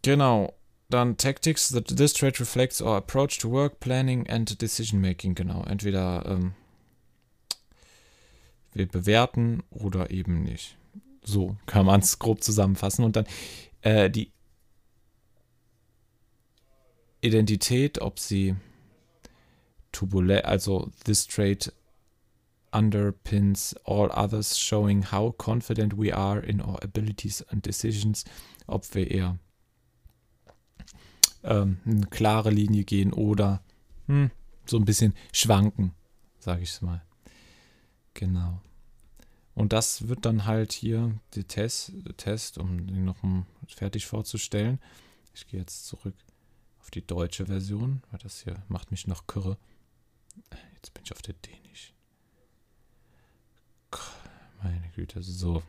genau. 0.01 0.53
Dann 0.89 1.17
Tactics. 1.17 1.69
This 1.69 2.13
trait 2.13 2.39
reflects 2.39 2.81
our 2.81 2.97
approach 2.97 3.37
to 3.39 3.51
work, 3.51 3.79
planning 3.79 4.27
and 4.29 4.61
decision 4.61 5.01
making. 5.01 5.35
Genau. 5.35 5.63
Entweder 5.63 6.25
ähm, 6.25 6.53
wir 8.77 8.87
bewerten 8.87 9.63
oder 9.69 10.11
eben 10.11 10.43
nicht. 10.43 10.77
So 11.23 11.57
kann 11.65 11.85
man 11.85 12.01
es 12.01 12.19
grob 12.19 12.43
zusammenfassen. 12.43 13.03
Und 13.03 13.15
dann 13.15 13.25
äh, 13.81 14.09
die 14.09 14.31
Identität, 17.21 17.99
ob 17.99 18.19
sie 18.19 18.55
turbulent, 19.91 20.45
also 20.45 20.91
this 21.03 21.27
trait 21.27 21.73
underpins 22.71 23.75
all 23.85 24.09
others, 24.11 24.59
showing 24.59 25.01
how 25.11 25.31
confident 25.31 25.97
we 25.97 26.15
are 26.15 26.39
in 26.39 26.61
our 26.61 26.77
abilities 26.83 27.41
and 27.49 27.65
decisions, 27.65 28.23
ob 28.67 28.83
wir 28.93 29.09
eher 29.09 29.39
ähm, 31.43 31.77
eine 31.85 32.05
klare 32.07 32.51
Linie 32.51 32.83
gehen 32.83 33.13
oder 33.13 33.61
hm, 34.07 34.31
so 34.65 34.77
ein 34.77 34.85
bisschen 34.85 35.13
schwanken, 35.33 35.93
sage 36.39 36.61
ich 36.61 36.69
es 36.69 36.81
mal. 36.81 37.01
Genau. 38.13 38.61
Und 39.57 39.73
das 39.73 40.07
wird 40.07 40.23
dann 40.23 40.45
halt 40.45 40.71
hier 40.71 41.19
der 41.33 41.47
Test, 41.47 41.91
Test, 42.17 42.59
um 42.59 42.85
den 42.85 43.05
noch 43.05 43.17
fertig 43.67 44.05
vorzustellen. 44.05 44.79
Ich 45.33 45.47
gehe 45.47 45.59
jetzt 45.59 45.87
zurück 45.87 46.13
auf 46.79 46.91
die 46.91 47.05
deutsche 47.05 47.47
Version, 47.47 48.03
weil 48.11 48.19
das 48.19 48.43
hier 48.43 48.61
macht 48.67 48.91
mich 48.91 49.07
noch 49.07 49.25
kürre. 49.25 49.57
Jetzt 50.75 50.93
bin 50.93 51.03
ich 51.03 51.11
auf 51.11 51.23
der 51.23 51.33
Dänisch. 51.33 51.91
Meine 54.61 54.91
Güte, 54.95 55.23
so. 55.23 55.63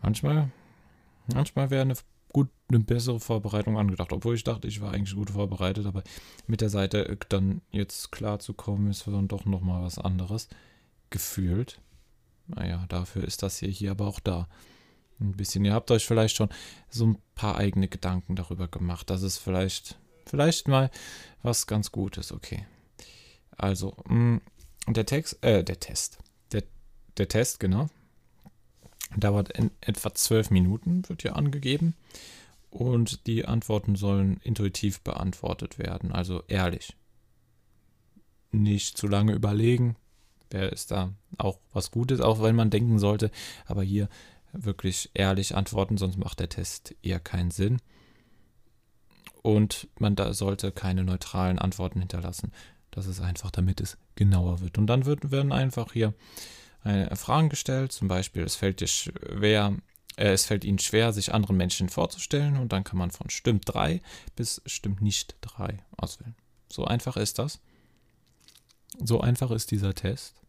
Manchmal, 0.00 0.50
manchmal 1.32 1.70
wäre 1.70 1.82
eine 1.82 1.94
gut 2.32 2.48
eine 2.68 2.80
bessere 2.80 3.20
Vorbereitung 3.20 3.78
angedacht, 3.78 4.12
obwohl 4.12 4.34
ich 4.34 4.42
dachte, 4.42 4.66
ich 4.66 4.80
war 4.80 4.92
eigentlich 4.92 5.14
gut 5.14 5.30
vorbereitet, 5.30 5.86
aber 5.86 6.02
mit 6.48 6.60
der 6.60 6.70
Seite 6.70 7.16
dann 7.28 7.60
jetzt 7.70 8.10
klar 8.10 8.40
zu 8.40 8.52
kommen, 8.52 8.90
ist 8.90 9.06
dann 9.06 9.28
doch 9.28 9.44
nochmal 9.44 9.84
was 9.84 9.98
anderes 9.98 10.48
gefühlt. 11.10 11.80
Naja, 12.54 12.84
dafür 12.88 13.24
ist 13.24 13.42
das 13.42 13.58
hier, 13.58 13.68
hier 13.68 13.92
aber 13.92 14.06
auch 14.06 14.20
da. 14.20 14.48
Ein 15.20 15.32
bisschen. 15.32 15.64
Ihr 15.64 15.72
habt 15.72 15.90
euch 15.90 16.04
vielleicht 16.04 16.36
schon 16.36 16.48
so 16.88 17.06
ein 17.06 17.18
paar 17.34 17.56
eigene 17.56 17.88
Gedanken 17.88 18.34
darüber 18.34 18.68
gemacht. 18.68 19.08
Das 19.08 19.22
ist 19.22 19.38
vielleicht, 19.38 19.98
vielleicht 20.26 20.68
mal 20.68 20.90
was 21.42 21.66
ganz 21.66 21.92
Gutes. 21.92 22.32
Okay. 22.32 22.66
Also, 23.56 23.96
mh, 24.08 24.14
mm, 24.14 24.40
der 24.88 25.06
Text, 25.06 25.42
äh, 25.44 25.62
der 25.62 25.78
Test. 25.78 26.18
Der, 26.52 26.64
der 27.18 27.28
Test, 27.28 27.60
genau. 27.60 27.88
Dauert 29.16 29.56
in 29.56 29.70
etwa 29.80 30.12
zwölf 30.14 30.50
Minuten, 30.50 31.08
wird 31.08 31.22
hier 31.22 31.36
angegeben. 31.36 31.94
Und 32.70 33.26
die 33.26 33.44
Antworten 33.44 33.96
sollen 33.96 34.38
intuitiv 34.42 35.02
beantwortet 35.02 35.78
werden, 35.78 36.10
also 36.10 36.42
ehrlich. 36.48 36.96
Nicht 38.50 38.96
zu 38.96 39.06
lange 39.06 39.34
überlegen, 39.34 39.96
wäre 40.52 40.70
es 40.70 40.86
da 40.86 41.12
auch 41.38 41.58
was 41.72 41.90
Gutes, 41.90 42.20
auch 42.20 42.42
wenn 42.42 42.56
man 42.56 42.70
denken 42.70 42.98
sollte, 42.98 43.30
aber 43.66 43.82
hier 43.82 44.08
wirklich 44.52 45.10
ehrlich 45.14 45.56
antworten, 45.56 45.96
sonst 45.96 46.18
macht 46.18 46.40
der 46.40 46.48
Test 46.48 46.94
eher 47.02 47.20
keinen 47.20 47.50
Sinn. 47.50 47.80
Und 49.42 49.88
man 49.98 50.14
da 50.14 50.34
sollte 50.34 50.70
keine 50.70 51.04
neutralen 51.04 51.58
Antworten 51.58 51.98
hinterlassen. 51.98 52.52
Das 52.90 53.06
ist 53.06 53.20
einfach, 53.20 53.50
damit 53.50 53.80
es 53.80 53.96
genauer 54.14 54.60
wird. 54.60 54.78
Und 54.78 54.86
dann 54.86 55.04
wird, 55.04 55.30
werden 55.30 55.52
einfach 55.52 55.92
hier 55.92 56.14
äh, 56.84 57.14
Fragen 57.16 57.48
gestellt, 57.48 57.92
zum 57.92 58.08
Beispiel, 58.08 58.42
es 58.42 58.54
fällt 58.54 58.80
dir 58.80 58.86
schwer, 58.86 59.76
äh, 60.16 60.32
es 60.32 60.44
fällt 60.44 60.64
ihnen 60.64 60.78
schwer, 60.78 61.12
sich 61.12 61.34
anderen 61.34 61.56
Menschen 61.56 61.88
vorzustellen, 61.88 62.56
und 62.56 62.72
dann 62.72 62.84
kann 62.84 62.98
man 62.98 63.10
von 63.10 63.30
stimmt 63.30 63.64
3 63.66 64.00
bis 64.36 64.62
stimmt 64.66 65.00
nicht 65.00 65.36
3 65.40 65.78
auswählen. 65.96 66.36
So 66.68 66.84
einfach 66.84 67.16
ist 67.16 67.38
das. 67.38 67.60
So 69.02 69.20
einfach 69.20 69.50
ist 69.50 69.70
dieser 69.70 69.94
Test. 69.94 70.41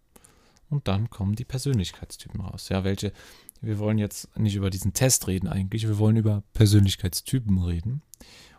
Und 0.73 0.87
dann 0.87 1.11
kommen 1.11 1.35
die 1.35 1.45
Persönlichkeitstypen 1.45 2.41
raus. 2.41 2.69
Ja, 2.69 2.83
welche, 2.83 3.13
wir 3.61 3.77
wollen 3.77 3.99
jetzt 3.99 4.35
nicht 4.39 4.55
über 4.55 4.71
diesen 4.71 4.93
Test 4.93 5.27
reden 5.27 5.47
eigentlich, 5.47 5.87
wir 5.87 5.99
wollen 5.99 6.15
über 6.15 6.41
Persönlichkeitstypen 6.53 7.59
reden. 7.59 8.01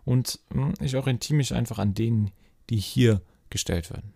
Und 0.04 0.38
hm, 0.52 0.74
ich 0.80 0.94
orientiere 0.94 1.36
mich 1.36 1.52
einfach 1.52 1.80
an 1.80 1.92
denen, 1.92 2.30
die 2.70 2.76
hier 2.76 3.20
gestellt 3.50 3.90
werden. 3.90 4.12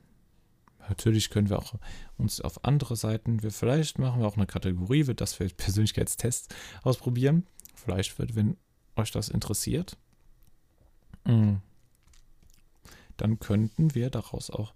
Natürlich 0.88 1.28
können 1.28 1.50
wir 1.50 1.58
auch 1.58 1.74
uns 2.18 2.40
auf 2.40 2.64
andere 2.64 2.94
Seiten, 2.94 3.42
wir, 3.42 3.50
vielleicht 3.50 3.98
machen 3.98 4.20
wir 4.20 4.28
auch 4.28 4.36
eine 4.36 4.46
Kategorie, 4.46 5.08
wird 5.08 5.20
das 5.20 5.34
für 5.34 5.48
Persönlichkeitstests 5.56 6.54
ausprobieren. 6.84 7.48
Vielleicht 7.74 8.16
wird, 8.20 8.36
wenn 8.36 8.56
euch 8.94 9.10
das 9.10 9.28
interessiert, 9.28 9.96
hm, 11.24 11.62
dann 13.16 13.40
könnten 13.40 13.96
wir 13.96 14.08
daraus 14.08 14.50
auch 14.50 14.72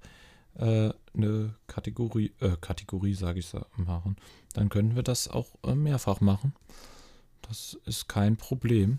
äh, 0.55 0.91
eine 1.15 1.55
Kategorie, 1.67 2.33
äh, 2.41 2.57
Kategorie 2.61 3.15
sage 3.15 3.41
ich, 3.41 3.53
machen. 3.77 4.17
Dann 4.53 4.69
können 4.69 4.97
wir 4.97 5.03
das 5.03 5.29
auch 5.29 5.49
äh, 5.65 5.75
mehrfach 5.75 6.21
machen. 6.21 6.55
Das 7.43 7.79
ist 7.87 8.09
kein 8.09 8.37
Problem. 8.37 8.99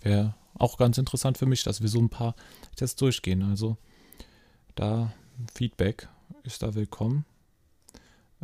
Wäre 0.00 0.34
auch 0.54 0.76
ganz 0.76 0.98
interessant 0.98 1.38
für 1.38 1.46
mich, 1.46 1.62
dass 1.62 1.80
wir 1.80 1.88
so 1.88 2.00
ein 2.00 2.10
paar 2.10 2.34
Tests 2.76 2.96
durchgehen. 2.96 3.42
Also 3.42 3.76
da 4.74 5.12
Feedback 5.54 6.08
ist 6.42 6.62
da 6.62 6.74
willkommen. 6.74 7.24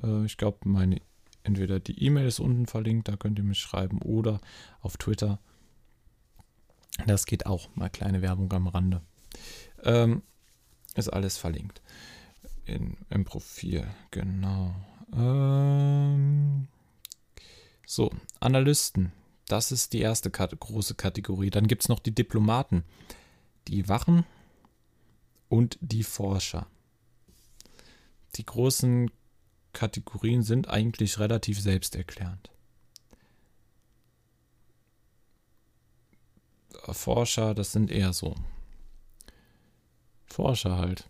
Äh, 0.02 0.24
ich 0.24 0.36
glaube, 0.36 0.58
meine 0.68 1.00
entweder 1.44 1.80
die 1.80 2.02
E-Mail 2.04 2.26
ist 2.26 2.40
unten 2.40 2.66
verlinkt, 2.66 3.08
da 3.08 3.16
könnt 3.16 3.38
ihr 3.38 3.44
mich 3.44 3.58
schreiben, 3.58 4.02
oder 4.02 4.40
auf 4.82 4.98
Twitter. 4.98 5.38
Das 7.06 7.24
geht 7.24 7.46
auch. 7.46 7.74
Mal 7.74 7.88
kleine 7.88 8.20
Werbung 8.20 8.52
am 8.52 8.66
Rande. 8.66 9.00
Ähm, 9.82 10.22
ist 10.94 11.08
alles 11.08 11.38
verlinkt 11.38 11.80
in, 12.68 12.96
im 13.10 13.24
Profil, 13.24 13.86
genau. 14.10 14.74
Ähm, 15.12 16.68
so, 17.86 18.10
Analysten. 18.40 19.12
Das 19.46 19.72
ist 19.72 19.94
die 19.94 20.00
erste 20.00 20.30
Kat 20.30 20.58
große 20.58 20.94
Kategorie. 20.94 21.50
Dann 21.50 21.66
gibt 21.66 21.82
es 21.82 21.88
noch 21.88 22.00
die 22.00 22.14
Diplomaten, 22.14 22.84
die 23.66 23.88
Wachen 23.88 24.24
und 25.48 25.78
die 25.80 26.02
Forscher. 26.02 26.66
Die 28.34 28.44
großen 28.44 29.10
Kategorien 29.72 30.42
sind 30.42 30.68
eigentlich 30.68 31.18
relativ 31.18 31.60
selbsterklärend. 31.60 32.50
Forscher, 36.90 37.54
das 37.54 37.72
sind 37.72 37.90
eher 37.90 38.12
so 38.12 38.34
Forscher 40.26 40.76
halt 40.76 41.08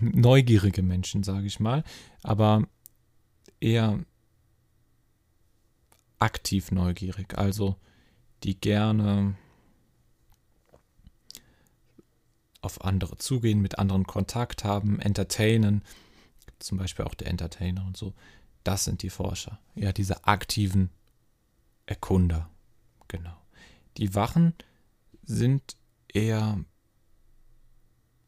neugierige 0.00 0.82
Menschen, 0.82 1.22
sage 1.22 1.46
ich 1.46 1.60
mal, 1.60 1.84
aber 2.22 2.66
eher 3.60 3.98
aktiv 6.18 6.70
neugierig, 6.72 7.36
also 7.38 7.76
die 8.42 8.60
gerne 8.60 9.36
auf 12.60 12.84
andere 12.84 13.16
zugehen, 13.18 13.60
mit 13.60 13.78
anderen 13.78 14.04
Kontakt 14.04 14.64
haben, 14.64 15.00
entertainen, 15.00 15.82
zum 16.58 16.78
Beispiel 16.78 17.04
auch 17.04 17.14
der 17.14 17.28
Entertainer 17.28 17.86
und 17.86 17.96
so. 17.96 18.14
Das 18.64 18.84
sind 18.84 19.02
die 19.02 19.10
Forscher, 19.10 19.60
ja, 19.74 19.92
diese 19.92 20.26
aktiven 20.26 20.90
Erkunder, 21.86 22.50
genau. 23.06 23.36
Die 23.96 24.14
Wachen 24.14 24.54
sind 25.22 25.76
eher 26.12 26.62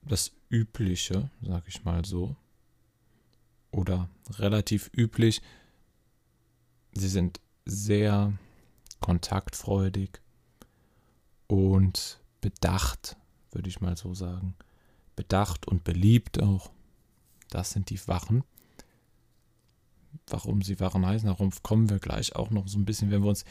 das 0.02 0.32
Übliche, 0.50 1.30
sag 1.42 1.66
ich 1.68 1.84
mal 1.84 2.04
so, 2.04 2.36
oder 3.70 4.08
relativ 4.30 4.90
üblich. 4.94 5.40
Sie 6.92 7.08
sind 7.08 7.40
sehr 7.64 8.32
kontaktfreudig 9.00 10.20
und 11.46 12.20
bedacht, 12.40 13.16
würde 13.52 13.68
ich 13.68 13.80
mal 13.80 13.96
so 13.96 14.12
sagen. 14.14 14.54
Bedacht 15.16 15.66
und 15.66 15.84
beliebt 15.84 16.42
auch. 16.42 16.70
Das 17.48 17.70
sind 17.70 17.90
die 17.90 18.06
Wachen. 18.08 18.44
Warum 20.26 20.62
sie 20.62 20.80
Wachen 20.80 21.06
heißen, 21.06 21.28
darauf 21.28 21.62
kommen 21.62 21.90
wir 21.90 21.98
gleich 21.98 22.34
auch 22.34 22.50
noch 22.50 22.66
so 22.68 22.78
ein 22.78 22.84
bisschen, 22.84 23.10
wenn 23.10 23.22
wir 23.22 23.30
uns 23.30 23.44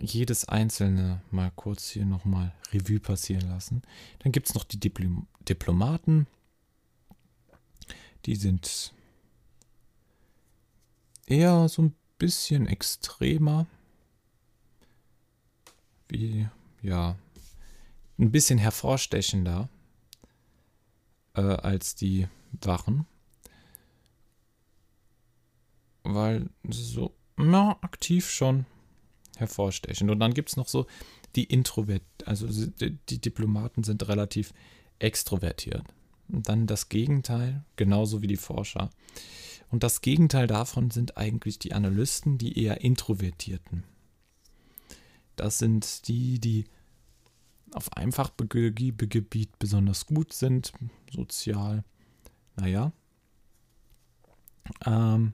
jedes 0.00 0.48
einzelne 0.48 1.22
mal 1.30 1.50
kurz 1.54 1.88
hier 1.88 2.04
nochmal 2.04 2.52
Revue 2.72 3.00
passieren 3.00 3.48
lassen. 3.48 3.82
Dann 4.20 4.32
gibt 4.32 4.48
es 4.48 4.54
noch 4.54 4.64
die 4.64 4.80
Diplom 4.80 5.26
Diplomaten. 5.48 6.26
Die 8.26 8.36
sind 8.36 8.92
eher 11.26 11.68
so 11.68 11.82
ein 11.82 11.94
bisschen 12.18 12.66
extremer. 12.66 13.66
Wie, 16.08 16.48
ja, 16.82 17.16
ein 18.18 18.30
bisschen 18.30 18.58
hervorstechender 18.58 19.68
äh, 21.34 21.40
als 21.40 21.94
die 21.94 22.28
Wachen. 22.60 23.06
Weil 26.04 26.50
so, 26.68 27.14
na, 27.36 27.78
aktiv 27.82 28.28
schon 28.30 28.66
hervorstechend. 29.36 30.10
Und 30.10 30.20
dann 30.20 30.34
gibt 30.34 30.50
es 30.50 30.56
noch 30.56 30.68
so 30.68 30.86
die 31.34 31.44
Introvert, 31.44 32.02
also 32.26 32.46
die 32.46 33.20
Diplomaten 33.20 33.84
sind 33.84 34.06
relativ 34.08 34.52
extrovertiert. 34.98 35.84
Und 36.28 36.48
dann 36.48 36.66
das 36.66 36.88
Gegenteil, 36.88 37.64
genauso 37.76 38.22
wie 38.22 38.26
die 38.26 38.36
Forscher. 38.36 38.90
Und 39.70 39.82
das 39.82 40.00
Gegenteil 40.02 40.46
davon 40.46 40.90
sind 40.90 41.16
eigentlich 41.16 41.58
die 41.58 41.72
Analysten, 41.72 42.38
die 42.38 42.58
eher 42.62 42.82
Introvertierten. 42.82 43.84
Das 45.36 45.58
sind 45.58 46.08
die, 46.08 46.38
die 46.38 46.66
auf 47.72 47.92
einem 47.94 48.12
besonders 49.58 50.06
gut 50.06 50.32
sind, 50.32 50.72
sozial, 51.10 51.84
naja. 52.56 52.92
Ähm, 54.84 55.32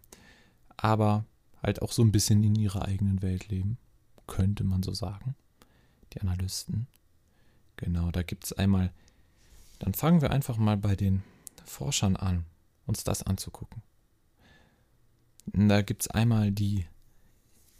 aber 0.76 1.24
halt 1.62 1.82
auch 1.82 1.92
so 1.92 2.02
ein 2.02 2.12
bisschen 2.12 2.42
in 2.44 2.54
ihrer 2.54 2.86
eigenen 2.86 3.22
Welt 3.22 3.48
leben, 3.48 3.76
könnte 4.28 4.62
man 4.62 4.84
so 4.84 4.92
sagen. 4.92 5.34
Die 6.12 6.20
Analysten. 6.20 6.86
Genau, 7.76 8.12
da 8.12 8.22
gibt 8.22 8.44
es 8.44 8.52
einmal, 8.52 8.92
dann 9.80 9.94
fangen 9.94 10.20
wir 10.20 10.30
einfach 10.30 10.56
mal 10.56 10.76
bei 10.76 10.94
den 10.94 11.22
Forschern 11.64 12.14
an, 12.14 12.44
uns 12.86 13.02
das 13.02 13.24
anzugucken. 13.24 13.82
Da 15.52 15.82
gibt 15.82 16.02
es 16.02 16.08
einmal 16.08 16.52
die 16.52 16.86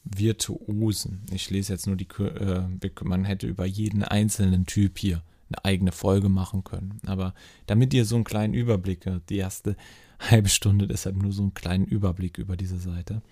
Virtuosen. 0.05 1.27
Ich 1.33 1.51
lese 1.51 1.73
jetzt 1.73 1.87
nur 1.87 1.97
die, 1.97 2.09
äh, 2.23 2.67
man 3.03 3.25
hätte 3.25 3.47
über 3.47 3.67
jeden 3.67 4.03
einzelnen 4.03 4.67
Typ 4.67 4.99
hier 4.99 5.23
eine 5.49 5.65
eigene 5.65 5.93
Folge 5.93 6.29
machen 6.29 6.65
können. 6.65 7.01
Aber 7.07 7.35
damit 7.67 7.95
ihr 7.95 8.05
so 8.05 8.15
einen 8.15 8.25
kleinen 8.25 8.55
Überblick, 8.55 9.09
die 9.29 9.37
erste 9.37 9.77
halbe 10.19 10.49
Stunde 10.49 10.87
deshalb 10.87 11.17
nur 11.17 11.33
so 11.33 11.43
einen 11.43 11.55
kleinen 11.55 11.87
Überblick 11.87 12.39
über 12.39 12.57
diese 12.57 12.79
Seite, 12.79 13.23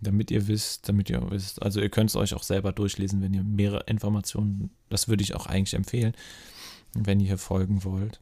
damit 0.00 0.30
ihr 0.30 0.48
wisst, 0.48 0.88
damit 0.88 1.10
ihr 1.10 1.30
wisst, 1.30 1.62
also 1.62 1.80
ihr 1.80 1.90
könnt 1.90 2.10
es 2.10 2.16
euch 2.16 2.34
auch 2.34 2.42
selber 2.42 2.72
durchlesen, 2.72 3.20
wenn 3.20 3.34
ihr 3.34 3.44
mehrere 3.44 3.84
Informationen, 3.86 4.70
das 4.88 5.08
würde 5.08 5.22
ich 5.22 5.34
auch 5.34 5.46
eigentlich 5.46 5.74
empfehlen, 5.74 6.14
wenn 6.94 7.20
ihr 7.20 7.26
hier 7.26 7.38
folgen 7.38 7.84
wollt, 7.84 8.20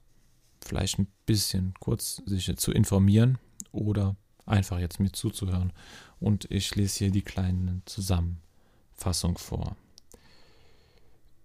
vielleicht 0.61 0.99
ein 0.99 1.09
bisschen 1.27 1.75
kurz 1.81 2.23
sich 2.27 2.55
zu 2.57 2.73
informieren 2.73 3.39
oder 3.73 4.17
einfach 4.47 4.79
jetzt 4.79 5.01
mir 5.01 5.13
zuzuhören. 5.13 5.73
Und 6.21 6.51
ich 6.51 6.75
lese 6.75 6.99
hier 6.99 7.11
die 7.11 7.23
kleine 7.23 7.83
Zusammenfassung 7.85 9.39
vor. 9.39 9.77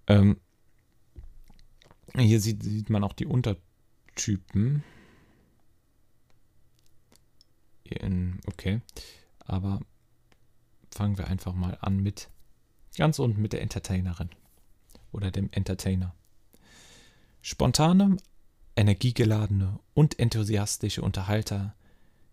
Ähm, 0.07 0.39
hier 2.15 2.39
sieht, 2.39 2.63
sieht 2.63 2.89
man 2.89 3.03
auch 3.03 3.13
die 3.13 3.25
Untertypen. 3.25 4.83
In, 7.83 8.39
okay, 8.47 8.81
aber 9.39 9.79
fangen 10.93 11.17
wir 11.17 11.27
einfach 11.27 11.53
mal 11.53 11.77
an 11.81 11.97
mit 11.97 12.29
ganz 12.95 13.19
unten 13.19 13.41
mit 13.41 13.53
der 13.53 13.61
Entertainerin 13.61 14.29
oder 15.11 15.31
dem 15.31 15.49
Entertainer. 15.51 16.13
Spontane, 17.41 18.17
energiegeladene 18.75 19.79
und 19.93 20.19
enthusiastische 20.19 21.01
Unterhalter 21.01 21.75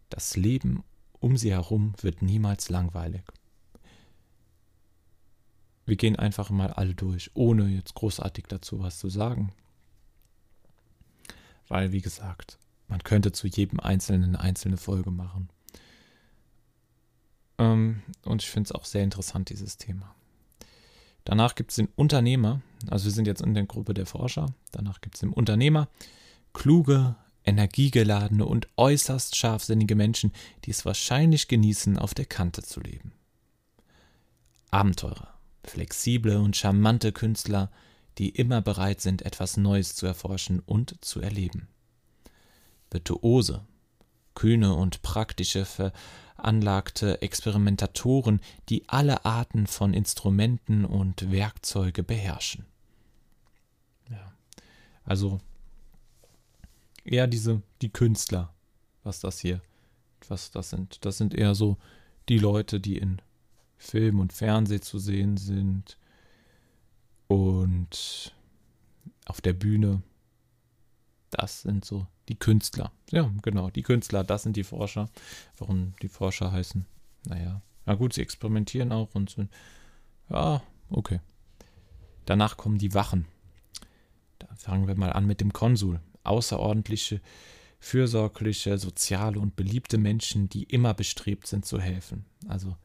das 0.08 0.36
Leben 0.36 0.82
um 1.20 1.36
sie 1.36 1.52
herum 1.52 1.92
wird 2.00 2.22
niemals 2.22 2.70
langweilig. 2.70 3.22
Wir 5.84 5.96
gehen 5.96 6.16
einfach 6.16 6.50
mal 6.50 6.72
alle 6.72 6.94
durch, 6.94 7.30
ohne 7.34 7.68
jetzt 7.68 7.94
großartig 7.94 8.46
dazu 8.48 8.80
was 8.80 8.98
zu 8.98 9.08
sagen. 9.08 9.52
Weil, 11.68 11.92
wie 11.92 12.00
gesagt, 12.00 12.58
man 12.88 13.02
könnte 13.02 13.32
zu 13.32 13.46
jedem 13.46 13.80
Einzelnen 13.80 14.30
eine 14.30 14.40
einzelne 14.40 14.76
Folge 14.76 15.10
machen. 15.10 15.48
Ähm, 17.60 18.02
und 18.24 18.42
ich 18.42 18.50
finde 18.50 18.68
es 18.68 18.72
auch 18.72 18.84
sehr 18.84 19.04
interessant, 19.04 19.50
dieses 19.50 19.76
Thema. 19.76 20.14
Danach 21.24 21.54
gibt 21.54 21.70
es 21.70 21.76
den 21.76 21.88
Unternehmer, 21.94 22.62
also 22.88 23.04
wir 23.04 23.12
sind 23.12 23.26
jetzt 23.26 23.42
in 23.42 23.54
der 23.54 23.66
Gruppe 23.66 23.94
der 23.94 24.06
Forscher, 24.06 24.46
danach 24.72 25.02
gibt 25.02 25.16
es 25.16 25.20
den 25.20 25.32
Unternehmer, 25.32 25.88
kluge, 26.54 27.14
energiegeladene 27.44 28.44
und 28.46 28.68
äußerst 28.76 29.36
scharfsinnige 29.36 29.94
Menschen, 29.94 30.32
die 30.64 30.70
es 30.70 30.84
wahrscheinlich 30.86 31.46
genießen, 31.46 31.98
auf 31.98 32.14
der 32.14 32.24
Kante 32.24 32.62
zu 32.62 32.80
leben. 32.80 33.12
Abenteurer, 34.70 35.34
flexible 35.64 36.38
und 36.38 36.56
charmante 36.56 37.12
Künstler, 37.12 37.70
die 38.18 38.30
immer 38.30 38.62
bereit 38.62 39.00
sind, 39.00 39.22
etwas 39.22 39.56
Neues 39.56 39.94
zu 39.94 40.06
erforschen 40.06 40.60
und 40.60 40.96
zu 41.04 41.20
erleben. 41.20 41.68
Virtuose, 42.90 43.64
kühne 44.34 44.74
und 44.74 45.02
praktische 45.02 45.64
veranlagte 45.64 47.22
Experimentatoren, 47.22 48.40
die 48.68 48.88
alle 48.88 49.24
Arten 49.24 49.66
von 49.66 49.94
Instrumenten 49.94 50.84
und 50.84 51.30
Werkzeuge 51.30 52.02
beherrschen. 52.02 52.66
Ja. 54.10 54.32
Also 55.04 55.40
eher 57.04 57.26
diese, 57.26 57.62
die 57.82 57.90
Künstler, 57.90 58.52
was 59.02 59.20
das 59.20 59.40
hier, 59.40 59.60
was 60.28 60.50
das 60.50 60.70
sind. 60.70 61.04
Das 61.04 61.18
sind 61.18 61.34
eher 61.34 61.54
so 61.54 61.76
die 62.28 62.38
Leute, 62.38 62.80
die 62.80 62.96
in 62.96 63.20
Film 63.76 64.20
und 64.20 64.32
Fernsehen 64.32 64.82
zu 64.82 64.98
sehen 64.98 65.36
sind 65.36 65.98
und 67.28 68.34
auf 69.26 69.40
der 69.40 69.54
Bühne. 69.54 70.02
Das 71.30 71.62
sind 71.62 71.84
so 71.84 72.06
die 72.28 72.38
Künstler. 72.38 72.92
Ja, 73.10 73.30
genau, 73.42 73.70
die 73.70 73.82
Künstler, 73.82 74.24
das 74.24 74.42
sind 74.42 74.56
die 74.56 74.64
Forscher. 74.64 75.08
Warum 75.58 75.94
die 76.02 76.08
Forscher 76.08 76.52
heißen? 76.52 76.86
Naja, 77.26 77.62
na 77.86 77.94
gut, 77.94 78.12
sie 78.12 78.22
experimentieren 78.22 78.92
auch 78.92 79.14
und 79.14 79.30
sind, 79.30 79.50
ja, 80.28 80.62
okay. 80.90 81.20
Danach 82.26 82.56
kommen 82.56 82.78
die 82.78 82.94
Wachen. 82.94 83.26
Da 84.38 84.48
fangen 84.56 84.86
wir 84.86 84.94
mal 84.94 85.12
an 85.12 85.26
mit 85.26 85.40
dem 85.40 85.52
Konsul 85.52 86.00
außerordentliche, 86.24 87.20
fürsorgliche, 87.78 88.78
soziale 88.78 89.40
und 89.40 89.56
beliebte 89.56 89.98
Menschen, 89.98 90.48
die 90.48 90.64
immer 90.64 90.94
bestrebt 90.94 91.46
sind 91.46 91.64
zu 91.64 91.80
helfen. 91.80 92.26
Also 92.46 92.76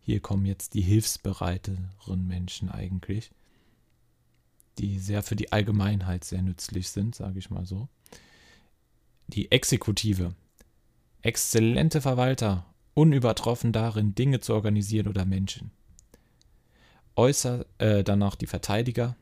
hier 0.00 0.20
kommen 0.20 0.46
jetzt 0.46 0.74
die 0.74 0.82
hilfsbereiteren 0.82 2.26
Menschen 2.26 2.70
eigentlich, 2.70 3.30
die 4.78 4.98
sehr 4.98 5.22
für 5.22 5.36
die 5.36 5.52
Allgemeinheit 5.52 6.24
sehr 6.24 6.42
nützlich 6.42 6.88
sind, 6.88 7.14
sage 7.14 7.38
ich 7.38 7.50
mal 7.50 7.64
so. 7.64 7.88
Die 9.28 9.50
Exekutive, 9.50 10.34
exzellente 11.22 12.00
Verwalter, 12.00 12.66
unübertroffen 12.94 13.72
darin, 13.72 14.14
Dinge 14.14 14.40
zu 14.40 14.54
organisieren 14.54 15.08
oder 15.08 15.24
Menschen. 15.24 15.70
Äußer, 17.16 17.66
äh, 17.78 18.04
danach 18.04 18.34
die 18.36 18.46
Verteidiger, 18.46 19.16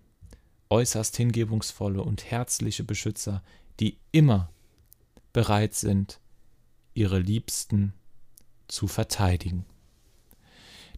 äußerst 0.70 1.16
hingebungsvolle 1.16 2.02
und 2.02 2.30
herzliche 2.30 2.84
Beschützer, 2.84 3.42
die 3.80 3.98
immer 4.12 4.50
bereit 5.32 5.74
sind, 5.74 6.20
ihre 6.94 7.18
Liebsten 7.18 7.92
zu 8.68 8.86
verteidigen. 8.86 9.64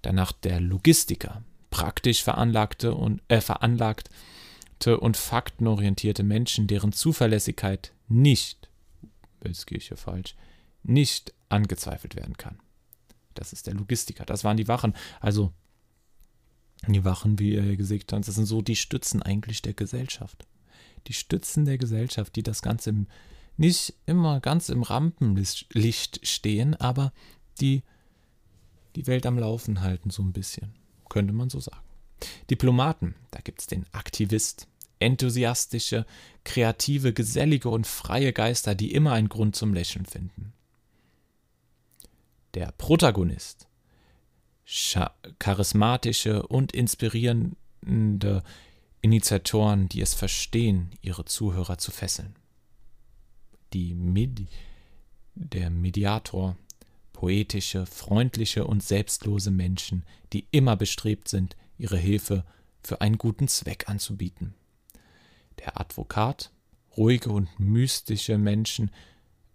Danach 0.02 0.32
der 0.32 0.60
Logistiker, 0.60 1.42
praktisch 1.70 2.22
veranlagte 2.22 2.94
und 2.94 3.22
äh, 3.28 3.40
veranlagte 3.40 4.10
und 4.84 5.16
faktenorientierte 5.16 6.22
Menschen, 6.22 6.66
deren 6.66 6.92
Zuverlässigkeit 6.92 7.92
nicht, 8.08 8.68
jetzt 9.44 9.66
gehe 9.66 9.78
ich 9.78 9.88
hier 9.88 9.96
falsch, 9.96 10.36
nicht 10.82 11.34
angezweifelt 11.48 12.14
werden 12.14 12.36
kann. 12.36 12.58
Das 13.34 13.52
ist 13.52 13.66
der 13.66 13.74
Logistiker. 13.74 14.24
Das 14.24 14.44
waren 14.44 14.56
die 14.56 14.68
Wachen. 14.68 14.94
Also 15.20 15.52
die 16.86 17.04
Wachen, 17.04 17.38
wie 17.38 17.54
ihr 17.54 17.76
gesagt 17.76 18.12
habt, 18.12 18.28
das 18.28 18.34
sind 18.34 18.46
so 18.46 18.62
die 18.62 18.76
Stützen 18.76 19.22
eigentlich 19.22 19.62
der 19.62 19.74
Gesellschaft. 19.74 20.46
Die 21.06 21.12
Stützen 21.12 21.64
der 21.64 21.78
Gesellschaft, 21.78 22.36
die 22.36 22.42
das 22.42 22.62
Ganze 22.62 22.90
im, 22.90 23.06
nicht 23.56 23.94
immer 24.06 24.40
ganz 24.40 24.68
im 24.68 24.82
Rampenlicht 24.82 26.26
stehen, 26.26 26.74
aber 26.74 27.12
die 27.60 27.82
die 28.96 29.06
Welt 29.06 29.26
am 29.26 29.38
Laufen 29.38 29.82
halten, 29.82 30.10
so 30.10 30.22
ein 30.22 30.32
bisschen. 30.32 30.74
Könnte 31.08 31.32
man 31.32 31.50
so 31.50 31.60
sagen. 31.60 31.85
Diplomaten, 32.50 33.14
da 33.30 33.40
gibt 33.40 33.60
es 33.60 33.66
den 33.66 33.86
Aktivist, 33.92 34.68
enthusiastische, 34.98 36.06
kreative, 36.44 37.12
gesellige 37.12 37.68
und 37.68 37.86
freie 37.86 38.32
Geister, 38.32 38.74
die 38.74 38.92
immer 38.92 39.12
einen 39.12 39.28
Grund 39.28 39.56
zum 39.56 39.74
Lächeln 39.74 40.06
finden. 40.06 40.52
Der 42.54 42.72
Protagonist, 42.72 43.68
charismatische 45.38 46.46
und 46.46 46.72
inspirierende 46.72 48.42
Initiatoren, 49.02 49.88
die 49.88 50.00
es 50.00 50.14
verstehen, 50.14 50.90
ihre 51.02 51.24
Zuhörer 51.26 51.78
zu 51.78 51.90
fesseln. 51.90 52.34
Die 53.72 53.94
Medi 53.94 54.48
der 55.36 55.70
Mediator, 55.70 56.56
poetische, 57.12 57.86
freundliche 57.86 58.64
und 58.64 58.82
selbstlose 58.82 59.50
Menschen, 59.50 60.04
die 60.32 60.46
immer 60.50 60.76
bestrebt 60.76 61.28
sind, 61.28 61.56
ihre 61.78 61.96
Hilfe 61.96 62.44
für 62.82 63.00
einen 63.00 63.18
guten 63.18 63.48
Zweck 63.48 63.88
anzubieten. 63.88 64.54
Der 65.58 65.80
Advokat, 65.80 66.52
ruhige 66.96 67.30
und 67.30 67.58
mystische 67.58 68.38
Menschen, 68.38 68.90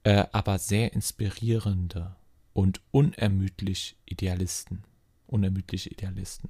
äh, 0.03 0.25
aber 0.31 0.59
sehr 0.59 0.93
inspirierende 0.93 2.15
und 2.53 2.81
unermüdlich 2.91 3.95
Idealisten 4.05 4.83
unermüdliche 5.31 5.89
Idealisten. 5.89 6.49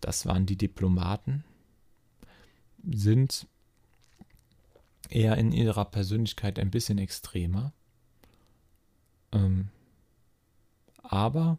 Das 0.00 0.26
waren 0.26 0.46
die 0.46 0.56
Diplomaten, 0.56 1.44
sind 2.84 3.48
eher 5.08 5.36
in 5.38 5.52
ihrer 5.52 5.86
Persönlichkeit 5.86 6.58
ein 6.58 6.70
bisschen 6.70 6.98
extremer, 6.98 7.72
ähm, 9.32 9.68
aber 11.02 11.58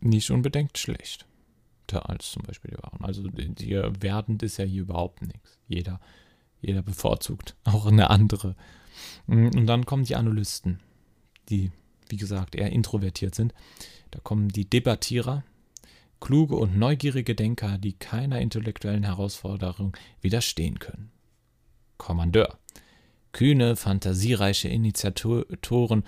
nicht 0.00 0.30
unbedingt 0.30 0.78
schlecht. 0.78 1.26
als 1.92 2.32
zum 2.32 2.42
Beispiel 2.42 2.72
die 2.72 2.82
wahren. 2.82 3.04
Also 3.04 3.24
hier 3.58 3.92
wertend 4.00 4.42
ist 4.42 4.58
ja 4.58 4.64
hier 4.64 4.82
überhaupt 4.82 5.22
nichts. 5.22 5.58
Jeder, 5.68 6.00
jeder 6.60 6.82
bevorzugt 6.82 7.56
auch 7.64 7.86
eine 7.86 8.10
andere. 8.10 8.56
Und 9.26 9.66
dann 9.66 9.86
kommen 9.86 10.04
die 10.04 10.16
Analysten, 10.16 10.80
die, 11.48 11.70
wie 12.08 12.16
gesagt, 12.16 12.54
eher 12.54 12.70
introvertiert 12.70 13.34
sind. 13.34 13.54
Da 14.10 14.20
kommen 14.20 14.48
die 14.48 14.68
Debattierer, 14.68 15.44
kluge 16.20 16.56
und 16.56 16.76
neugierige 16.76 17.34
Denker, 17.34 17.78
die 17.78 17.92
keiner 17.92 18.40
intellektuellen 18.40 19.04
Herausforderung 19.04 19.96
widerstehen 20.20 20.78
können. 20.78 21.10
Kommandeur. 21.96 22.58
Kühne, 23.38 23.76
fantasiereiche 23.76 24.66
Initiatoren 24.66 26.02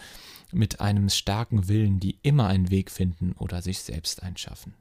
mit 0.50 0.80
einem 0.80 1.08
starken 1.08 1.68
Willen, 1.68 2.00
die 2.00 2.18
immer 2.22 2.48
einen 2.48 2.72
Weg 2.72 2.90
finden 2.90 3.34
oder 3.38 3.62
sich 3.62 3.78
selbst 3.78 4.24
einschaffen. 4.24 4.74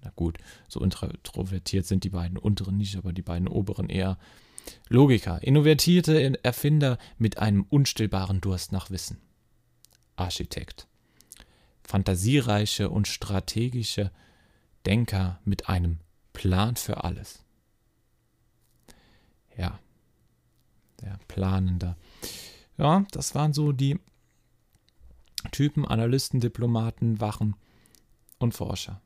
Na 0.00 0.12
gut, 0.14 0.38
so 0.68 0.78
introvertiert 0.78 1.84
sind 1.84 2.04
die 2.04 2.10
beiden 2.10 2.38
unteren 2.38 2.76
nicht, 2.76 2.94
aber 2.94 3.12
die 3.12 3.22
beiden 3.22 3.48
oberen 3.48 3.88
eher. 3.88 4.18
Logiker, 4.88 5.42
innovative 5.42 6.38
Erfinder 6.44 6.96
mit 7.18 7.38
einem 7.38 7.64
unstillbaren 7.68 8.40
Durst 8.40 8.70
nach 8.70 8.90
Wissen. 8.90 9.20
Architekt. 10.14 10.86
Fantasiereiche 11.82 12.88
und 12.88 13.08
strategische 13.08 14.12
Denker 14.86 15.40
mit 15.44 15.68
einem 15.68 15.98
Plan 16.34 16.76
für 16.76 17.02
alles. 17.02 17.42
Ja, 19.58 19.80
der 21.04 21.18
Planende. 21.28 21.96
Ja, 22.78 23.04
das 23.12 23.34
waren 23.34 23.52
so 23.52 23.72
die 23.72 23.98
Typen, 25.52 25.86
Analysten, 25.86 26.40
Diplomaten, 26.40 27.20
Wachen 27.20 27.54
und 28.38 28.54
Forscher. 28.54 29.00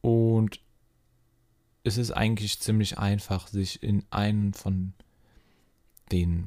Und 0.00 0.60
es 1.82 1.98
ist 1.98 2.12
eigentlich 2.12 2.60
ziemlich 2.60 2.98
einfach, 2.98 3.48
sich 3.48 3.82
in 3.82 4.04
einen 4.10 4.54
von 4.54 4.92
den 6.12 6.46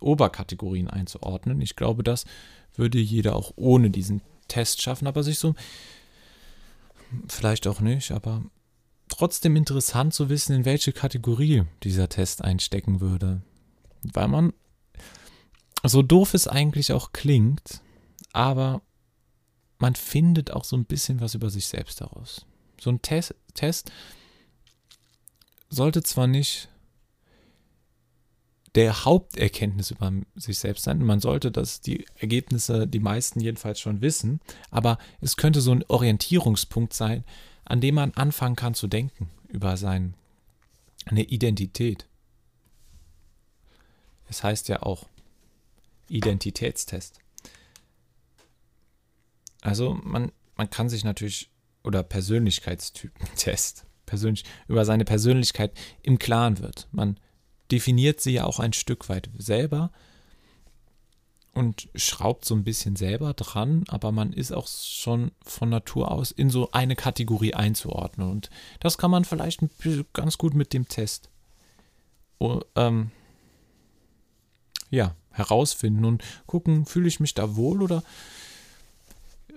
Oberkategorien 0.00 0.88
einzuordnen. 0.88 1.60
Ich 1.62 1.76
glaube, 1.76 2.02
das 2.02 2.26
würde 2.74 2.98
jeder 2.98 3.34
auch 3.34 3.52
ohne 3.56 3.90
diesen 3.90 4.20
Test 4.48 4.82
schaffen, 4.82 5.06
aber 5.06 5.22
sich 5.22 5.38
so, 5.38 5.54
vielleicht 7.26 7.66
auch 7.66 7.80
nicht, 7.80 8.10
aber 8.12 8.42
trotzdem 9.08 9.56
interessant 9.56 10.14
zu 10.14 10.28
wissen, 10.28 10.54
in 10.54 10.64
welche 10.64 10.92
Kategorie 10.92 11.64
dieser 11.82 12.08
Test 12.08 12.42
einstecken 12.42 13.00
würde. 13.00 13.42
Weil 14.02 14.28
man, 14.28 14.52
so 15.84 16.02
doof 16.02 16.34
es 16.34 16.46
eigentlich 16.46 16.92
auch 16.92 17.12
klingt, 17.12 17.82
aber 18.32 18.82
man 19.78 19.94
findet 19.94 20.50
auch 20.50 20.64
so 20.64 20.76
ein 20.76 20.84
bisschen 20.84 21.20
was 21.20 21.34
über 21.34 21.50
sich 21.50 21.66
selbst 21.66 22.00
daraus. 22.00 22.46
So 22.80 22.90
ein 22.90 23.02
Test, 23.02 23.34
Test 23.54 23.90
sollte 25.68 26.02
zwar 26.02 26.26
nicht 26.26 26.68
der 28.74 29.04
Haupterkenntnis 29.04 29.90
über 29.90 30.12
sich 30.36 30.58
selbst 30.58 30.84
sein. 30.84 31.02
Man 31.02 31.20
sollte 31.20 31.50
das, 31.50 31.80
die 31.80 32.06
Ergebnisse, 32.16 32.86
die 32.86 33.00
meisten 33.00 33.40
jedenfalls 33.40 33.80
schon 33.80 34.02
wissen, 34.02 34.40
aber 34.70 34.98
es 35.20 35.36
könnte 35.36 35.60
so 35.60 35.72
ein 35.72 35.84
Orientierungspunkt 35.88 36.92
sein, 36.92 37.24
an 37.68 37.82
dem 37.82 37.96
man 37.96 38.14
anfangen 38.14 38.56
kann 38.56 38.72
zu 38.72 38.86
denken 38.86 39.28
über 39.48 39.76
seine 39.76 40.14
Identität. 41.10 42.06
Es 44.26 44.42
heißt 44.42 44.68
ja 44.68 44.82
auch 44.82 45.06
Identitätstest. 46.08 47.18
Also 49.60 50.00
man, 50.02 50.32
man 50.56 50.70
kann 50.70 50.88
sich 50.88 51.04
natürlich, 51.04 51.50
oder 51.84 52.02
Persönlichkeitstypentest, 52.02 53.84
persönlich, 54.06 54.44
über 54.66 54.86
seine 54.86 55.04
Persönlichkeit 55.04 55.72
im 56.02 56.18
Klaren 56.18 56.60
wird. 56.60 56.88
Man 56.90 57.20
definiert 57.70 58.22
sie 58.22 58.32
ja 58.32 58.44
auch 58.44 58.60
ein 58.60 58.72
Stück 58.72 59.10
weit 59.10 59.28
selber 59.36 59.92
und 61.58 61.88
schraubt 61.94 62.44
so 62.44 62.54
ein 62.54 62.64
bisschen 62.64 62.96
selber 62.96 63.34
dran, 63.34 63.84
aber 63.88 64.12
man 64.12 64.32
ist 64.32 64.52
auch 64.52 64.68
schon 64.68 65.32
von 65.42 65.68
Natur 65.68 66.10
aus 66.10 66.30
in 66.30 66.50
so 66.50 66.70
eine 66.70 66.96
Kategorie 66.96 67.54
einzuordnen. 67.54 68.30
Und 68.30 68.50
das 68.80 68.96
kann 68.96 69.10
man 69.10 69.24
vielleicht 69.24 69.60
ganz 70.12 70.38
gut 70.38 70.54
mit 70.54 70.72
dem 70.72 70.88
Test 70.88 71.30
oh, 72.38 72.60
ähm, 72.76 73.10
ja, 74.90 75.14
herausfinden 75.30 76.04
und 76.04 76.22
gucken, 76.46 76.86
fühle 76.86 77.08
ich 77.08 77.20
mich 77.20 77.34
da 77.34 77.56
wohl 77.56 77.82
oder 77.82 78.02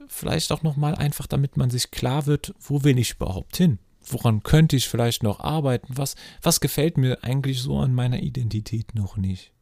vielleicht 0.08 0.52
auch 0.52 0.64
nochmal 0.64 0.96
einfach, 0.96 1.28
damit 1.28 1.56
man 1.58 1.70
sich 1.70 1.92
klar 1.92 2.26
wird, 2.26 2.54
wo 2.60 2.84
will 2.84 3.00
ich 3.00 3.14
überhaupt 3.14 3.58
hin? 3.58 3.80
Woran 4.04 4.44
könnte 4.44 4.76
ich 4.76 4.90
vielleicht 4.90 5.24
noch 5.24 5.40
arbeiten? 5.40 5.96
Was, 5.96 6.16
was 6.42 6.60
gefällt 6.60 6.98
mir 6.98 7.24
eigentlich 7.24 7.62
so 7.62 7.80
an 7.80 7.94
meiner 7.94 8.22
Identität 8.22 8.96
noch 8.96 9.16
nicht? 9.16 9.54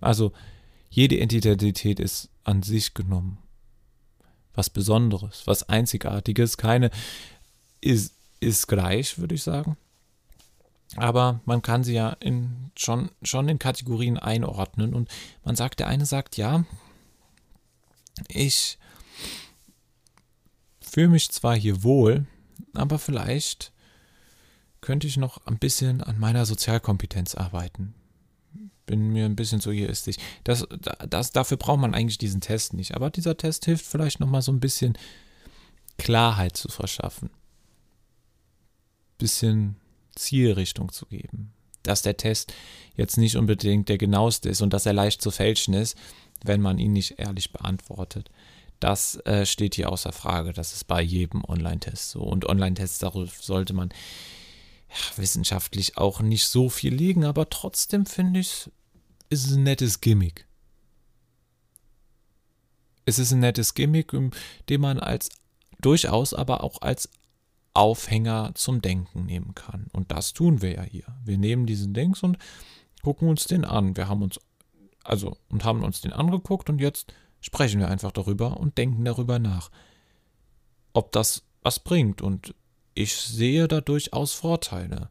Also, 0.00 0.32
jede 0.90 1.16
Identität 1.16 2.00
ist 2.00 2.30
an 2.44 2.62
sich 2.62 2.94
genommen. 2.94 3.38
Was 4.54 4.70
Besonderes, 4.70 5.42
was 5.46 5.68
Einzigartiges. 5.68 6.56
Keine 6.56 6.90
ist, 7.80 8.14
ist 8.40 8.66
gleich, 8.66 9.18
würde 9.18 9.34
ich 9.34 9.42
sagen. 9.42 9.76
Aber 10.96 11.40
man 11.44 11.62
kann 11.62 11.84
sie 11.84 11.94
ja 11.94 12.10
in, 12.20 12.70
schon, 12.76 13.10
schon 13.22 13.48
in 13.48 13.58
Kategorien 13.58 14.18
einordnen. 14.18 14.94
Und 14.94 15.08
man 15.44 15.54
sagt, 15.54 15.80
der 15.80 15.88
eine 15.88 16.06
sagt, 16.06 16.36
ja, 16.36 16.64
ich 18.28 18.78
fühle 20.80 21.08
mich 21.08 21.30
zwar 21.30 21.54
hier 21.54 21.82
wohl, 21.84 22.26
aber 22.72 22.98
vielleicht 22.98 23.72
könnte 24.80 25.06
ich 25.06 25.16
noch 25.18 25.46
ein 25.46 25.58
bisschen 25.58 26.02
an 26.02 26.18
meiner 26.18 26.46
Sozialkompetenz 26.46 27.34
arbeiten 27.34 27.94
bin 28.88 29.10
mir 29.10 29.26
ein 29.26 29.36
bisschen 29.36 29.60
zu 29.60 29.70
egoistisch. 29.70 30.16
Das, 30.42 30.66
das, 31.08 31.30
dafür 31.30 31.58
braucht 31.58 31.78
man 31.78 31.94
eigentlich 31.94 32.18
diesen 32.18 32.40
Test 32.40 32.72
nicht. 32.72 32.94
Aber 32.94 33.10
dieser 33.10 33.36
Test 33.36 33.66
hilft 33.66 33.86
vielleicht 33.86 34.18
nochmal 34.18 34.42
so 34.42 34.50
ein 34.50 34.60
bisschen 34.60 34.98
Klarheit 35.98 36.56
zu 36.56 36.68
verschaffen. 36.68 37.30
Bisschen 39.18 39.76
Zielrichtung 40.16 40.90
zu 40.90 41.06
geben. 41.06 41.52
Dass 41.82 42.02
der 42.02 42.16
Test 42.16 42.52
jetzt 42.96 43.18
nicht 43.18 43.36
unbedingt 43.36 43.88
der 43.88 43.98
genaueste 43.98 44.48
ist 44.48 44.62
und 44.62 44.72
dass 44.72 44.86
er 44.86 44.94
leicht 44.94 45.22
zu 45.22 45.30
fälschen 45.30 45.74
ist, 45.74 45.96
wenn 46.42 46.62
man 46.62 46.78
ihn 46.78 46.94
nicht 46.94 47.18
ehrlich 47.18 47.52
beantwortet. 47.52 48.30
Das 48.80 49.16
äh, 49.26 49.44
steht 49.44 49.74
hier 49.74 49.92
außer 49.92 50.12
Frage. 50.12 50.54
Das 50.54 50.72
ist 50.72 50.84
bei 50.84 51.02
jedem 51.02 51.44
Online-Test 51.44 52.10
so. 52.10 52.20
Und 52.20 52.48
Online-Tests, 52.48 53.00
darauf 53.00 53.42
sollte 53.42 53.74
man 53.74 53.90
ja, 54.88 55.18
wissenschaftlich 55.18 55.98
auch 55.98 56.20
nicht 56.20 56.48
so 56.48 56.70
viel 56.70 56.94
legen, 56.94 57.24
aber 57.24 57.50
trotzdem 57.50 58.06
finde 58.06 58.40
ich 58.40 58.48
ist 58.48 58.70
es 59.30 59.52
ein 59.52 59.62
nettes 59.62 60.00
Gimmick. 60.00 60.46
Es 63.04 63.18
ist 63.18 63.32
ein 63.32 63.40
nettes 63.40 63.74
Gimmick, 63.74 64.12
den 64.68 64.80
man 64.80 64.98
als 64.98 65.30
durchaus 65.80 66.34
aber 66.34 66.62
auch 66.62 66.82
als 66.82 67.08
Aufhänger 67.74 68.52
zum 68.54 68.82
Denken 68.82 69.26
nehmen 69.26 69.54
kann. 69.54 69.86
Und 69.92 70.10
das 70.10 70.32
tun 70.32 70.62
wir 70.62 70.72
ja 70.72 70.82
hier. 70.82 71.04
Wir 71.24 71.38
nehmen 71.38 71.66
diesen 71.66 71.94
Dings 71.94 72.22
und 72.22 72.38
gucken 73.02 73.28
uns 73.28 73.46
den 73.46 73.64
an. 73.64 73.96
Wir 73.96 74.08
haben 74.08 74.22
uns 74.22 74.40
also 75.04 75.38
und 75.48 75.64
haben 75.64 75.82
uns 75.84 76.00
den 76.00 76.12
angeguckt 76.12 76.68
und 76.68 76.80
jetzt 76.80 77.14
sprechen 77.40 77.80
wir 77.80 77.88
einfach 77.88 78.12
darüber 78.12 78.58
und 78.58 78.76
denken 78.76 79.04
darüber 79.04 79.38
nach, 79.38 79.70
ob 80.92 81.12
das 81.12 81.44
was 81.62 81.78
bringt. 81.78 82.20
Und 82.20 82.54
ich 82.94 83.14
sehe 83.16 83.68
da 83.68 83.80
durchaus 83.80 84.32
Vorteile. 84.32 85.08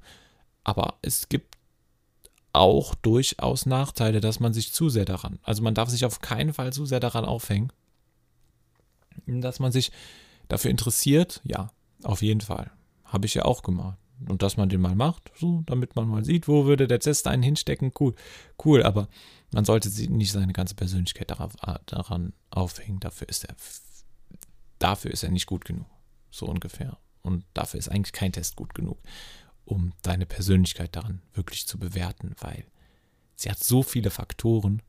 Aber 0.64 0.98
es 1.02 1.30
gibt 1.30 1.57
auch 2.58 2.96
durchaus 2.96 3.66
Nachteile, 3.66 4.20
dass 4.20 4.40
man 4.40 4.54
sich 4.54 4.74
zu 4.74 4.90
sehr 4.90 5.06
daran, 5.06 5.40
also 5.44 5.62
man 5.64 5.76
darf 5.76 5.90
sich 5.90 6.06
auf 6.06 6.20
keinen 6.20 6.54
Fall 6.54 6.74
zu 6.74 6.86
sehr 6.86 7.00
daran 7.00 7.26
aufhängen, 7.26 7.72
dass 9.26 9.60
man 9.60 9.72
sich 9.72 9.92
dafür 10.48 10.72
interessiert, 10.72 11.42
ja, 11.44 11.72
auf 12.04 12.22
jeden 12.22 12.42
Fall. 12.42 12.72
Habe 13.04 13.26
ich 13.26 13.34
ja 13.34 13.46
auch 13.46 13.64
gemacht. 13.64 13.98
Und 14.28 14.42
dass 14.42 14.58
man 14.58 14.70
den 14.70 14.82
mal 14.82 14.96
macht, 14.96 15.32
so, 15.36 15.62
damit 15.68 15.96
man 15.96 16.08
mal 16.08 16.26
sieht, 16.26 16.48
wo 16.48 16.66
würde 16.66 16.88
der 16.88 17.00
Test 17.00 17.28
einen 17.28 17.44
hinstecken, 17.44 17.92
cool, 18.00 18.16
cool, 18.66 18.82
aber 18.82 19.10
man 19.52 19.64
sollte 19.64 19.90
nicht 20.12 20.32
seine 20.32 20.54
ganze 20.54 20.74
Persönlichkeit 20.74 21.30
darauf, 21.30 21.54
daran 21.86 22.34
aufhängen, 22.50 23.00
dafür 23.00 23.30
ist 23.30 23.46
er, 23.46 23.56
dafür 24.80 25.12
ist 25.12 25.24
er 25.24 25.30
nicht 25.30 25.46
gut 25.46 25.66
genug, 25.66 25.86
so 26.32 26.48
ungefähr. 26.48 26.98
Und 27.22 27.46
dafür 27.54 27.78
ist 27.78 27.90
eigentlich 27.90 28.14
kein 28.14 28.32
Test 28.32 28.56
gut 28.56 28.74
genug 28.74 28.98
um 29.68 29.94
deine 30.02 30.26
Persönlichkeit 30.26 30.96
daran 30.96 31.22
wirklich 31.34 31.68
zu 31.68 31.78
bewerten, 31.78 32.36
weil 32.40 32.66
sie 33.36 33.52
hat 33.52 33.64
so 33.64 33.84
viele 33.84 34.10
Faktoren 34.10 34.82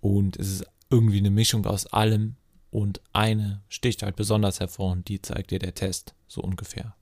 und 0.00 0.36
es 0.36 0.48
ist 0.48 0.64
irgendwie 0.90 1.18
eine 1.18 1.30
Mischung 1.30 1.64
aus 1.64 1.86
allem 1.86 2.36
und 2.70 3.00
eine 3.12 3.62
sticht 3.68 4.02
halt 4.02 4.16
besonders 4.16 4.60
hervor 4.60 4.92
und 4.92 5.08
die 5.08 5.20
zeigt 5.22 5.50
dir 5.50 5.58
der 5.58 5.74
Test, 5.74 6.14
so 6.28 6.42
ungefähr. 6.42 6.94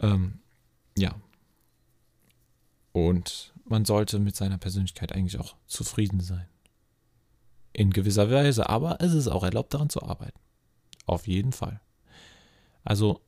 Ähm, 0.00 0.40
ja. 0.96 1.14
Und 2.92 3.52
man 3.64 3.84
sollte 3.84 4.18
mit 4.18 4.36
seiner 4.36 4.58
Persönlichkeit 4.58 5.12
eigentlich 5.12 5.38
auch 5.38 5.56
zufrieden 5.66 6.20
sein. 6.20 6.48
In 7.72 7.90
gewisser 7.90 8.30
Weise, 8.30 8.68
aber 8.68 9.00
es 9.00 9.12
ist 9.12 9.28
auch 9.28 9.44
erlaubt, 9.44 9.74
daran 9.74 9.90
zu 9.90 10.02
arbeiten. 10.02 10.40
Auf 11.04 11.26
jeden 11.26 11.52
Fall. 11.52 11.80
Also, 12.82 13.20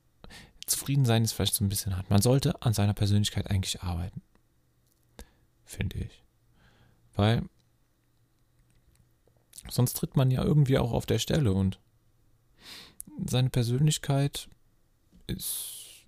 zufrieden 0.66 1.04
sein 1.04 1.24
ist 1.24 1.32
vielleicht 1.32 1.54
so 1.54 1.64
ein 1.64 1.68
bisschen 1.68 1.96
hart. 1.96 2.10
Man 2.10 2.22
sollte 2.22 2.62
an 2.62 2.72
seiner 2.72 2.94
Persönlichkeit 2.94 3.50
eigentlich 3.50 3.82
arbeiten. 3.82 4.22
Finde 5.64 5.98
ich. 5.98 6.22
Weil 7.14 7.42
sonst 9.68 9.94
tritt 9.94 10.16
man 10.16 10.30
ja 10.30 10.42
irgendwie 10.42 10.78
auch 10.78 10.92
auf 10.92 11.06
der 11.06 11.18
Stelle 11.18 11.52
und 11.52 11.78
seine 13.26 13.50
Persönlichkeit 13.50 14.48
ist 15.26 16.06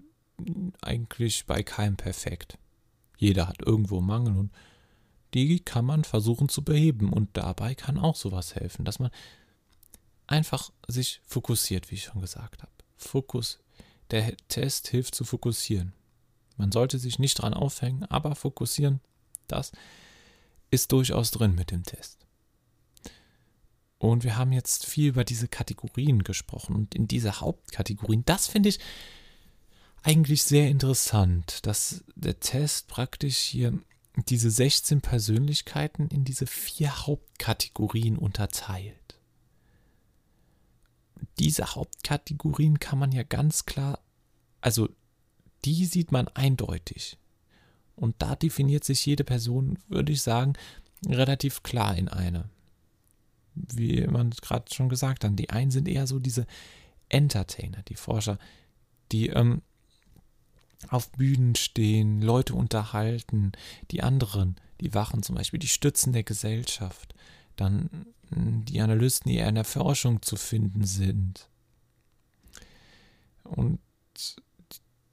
eigentlich 0.81 1.47
bei 1.47 1.63
keinem 1.63 1.97
perfekt. 1.97 2.59
Jeder 3.19 3.49
hat 3.49 3.63
irgendwo 3.63 4.01
Mangel 4.01 4.37
und 4.37 4.53
die 5.35 5.61
kann 5.61 5.85
man 5.85 6.05
versuchen 6.05 6.49
zu 6.49 6.63
beheben 6.63 7.13
und 7.13 7.37
dabei 7.37 7.75
kann 7.75 7.99
auch 7.99 8.17
sowas 8.17 8.55
helfen, 8.55 8.85
dass 8.85 8.99
man 8.99 9.11
einfach 10.27 10.73
sich 10.89 11.21
fokussiert, 11.25 11.91
wie 11.91 11.95
ich 11.95 12.05
schon 12.05 12.21
gesagt 12.21 12.63
habe. 12.63 12.73
Fokus. 12.97 13.62
Der 14.13 14.37
Test 14.49 14.89
hilft 14.89 15.15
zu 15.15 15.25
fokussieren. 15.25 15.93
Man 16.57 16.71
sollte 16.71 16.99
sich 16.99 17.19
nicht 17.19 17.35
dran 17.41 17.55
aufhängen, 17.55 18.05
aber 18.05 18.37
fokussieren, 18.37 19.01
das 19.49 19.73
ist 20.71 20.93
durchaus 20.93 21.31
drin 21.31 21.55
mit 21.55 21.71
dem 21.71 21.83
Test. 21.83 22.27
Und 23.99 24.25
wir 24.25 24.37
haben 24.37 24.53
jetzt 24.53 24.87
viel 24.87 25.09
über 25.09 25.25
diese 25.25 25.49
Kategorien 25.49 26.25
gesprochen 26.25 26.75
und 26.75 26.95
in 26.95 27.09
diese 27.09 27.41
Hauptkategorien, 27.41 28.25
das 28.25 28.49
finde 28.49 28.69
ich 28.69 28.81
eigentlich 30.03 30.43
sehr 30.43 30.69
interessant, 30.69 31.65
dass 31.67 32.05
der 32.15 32.41
Test 32.41 32.89
praktisch 32.89 33.39
hier 33.39 33.79
diese 34.29 34.51
16 34.51 35.01
Persönlichkeiten 35.01 36.09
in 36.09 36.25
diese 36.25 36.47
vier 36.47 37.07
Hauptkategorien 37.07 38.19
unterteilt. 38.19 39.02
Diese 41.39 41.75
Hauptkategorien 41.75 42.79
kann 42.79 42.99
man 42.99 43.13
ja 43.13 43.23
ganz 43.23 43.65
klar, 43.67 43.99
also 44.61 44.89
die 45.65 45.87
sieht 45.87 46.13
man 46.13 46.29
eindeutig. 46.29 47.19
Und 47.95 48.17
da 48.19 48.37
definiert 48.37 48.85
sich 48.85 49.05
jede 49.07 49.25
Person, 49.25 49.79
würde 49.89 50.13
ich 50.13 50.23
sagen, 50.23 50.55
relativ 51.07 51.63
klar 51.63 51.97
in 51.97 52.09
eine. 52.09 52.49
Wie 53.55 54.07
man 54.07 54.31
gerade 54.31 54.73
schon 54.73 54.89
gesagt 54.89 55.25
hat, 55.25 55.39
die 55.39 55.51
einen 55.51 55.71
sind 55.71 55.89
eher 55.89 56.07
so 56.07 56.19
diese 56.19 56.47
Entertainer, 57.09 57.83
die 57.83 57.95
Forscher, 57.95 58.39
die 59.13 59.29
ähm, 59.29 59.63
auf 60.89 61.11
Bühnen 61.13 61.55
stehen, 61.55 62.23
Leute 62.23 62.55
unterhalten, 62.55 63.53
die 63.91 64.03
anderen, 64.03 64.57
die 64.81 64.95
Wachen 64.95 65.23
zum 65.23 65.37
Beispiel, 65.37 65.61
die 65.61 65.69
Stützen 65.69 66.13
der 66.13 66.25
Gesellschaft, 66.25 67.15
dann 67.57 68.07
die 68.67 68.81
Analysten, 68.81 69.31
die 69.31 69.39
eher 69.39 69.49
in 69.49 69.55
der 69.55 69.65
Forschung 69.65 70.23
zu 70.23 70.37
finden 70.37 70.85
sind. 70.85 71.49
Und 73.45 73.81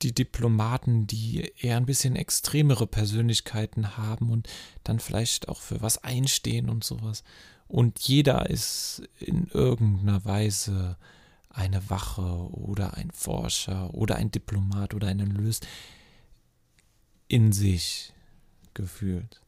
die 0.02 0.14
Diplomaten, 0.14 1.08
die 1.08 1.52
eher 1.58 1.78
ein 1.78 1.86
bisschen 1.86 2.16
extremere 2.16 2.88
Persönlichkeiten 2.88 3.98
haben 3.98 4.30
und 4.30 4.48
dann 4.84 5.00
vielleicht 5.00 5.50
auch 5.50 5.60
für 5.60 5.82
was 5.82 6.04
einstehen 6.04 6.70
und 6.70 6.84
sowas. 6.84 7.24
Und 7.68 8.00
jeder 8.00 8.50
ist 8.50 9.04
in 9.20 9.48
irgendeiner 9.48 10.24
Weise 10.26 10.98
eine 11.50 11.90
Wache 11.90 12.50
oder 12.52 12.96
ein 12.96 13.12
Forscher 13.12 13.94
oder 13.94 14.16
ein 14.16 14.32
Diplomat 14.32 14.94
oder 14.94 15.08
ein 15.08 15.22
Analyst 15.22 15.68
in 17.28 17.52
sich 17.52 18.14
gefühlt. 18.74 19.42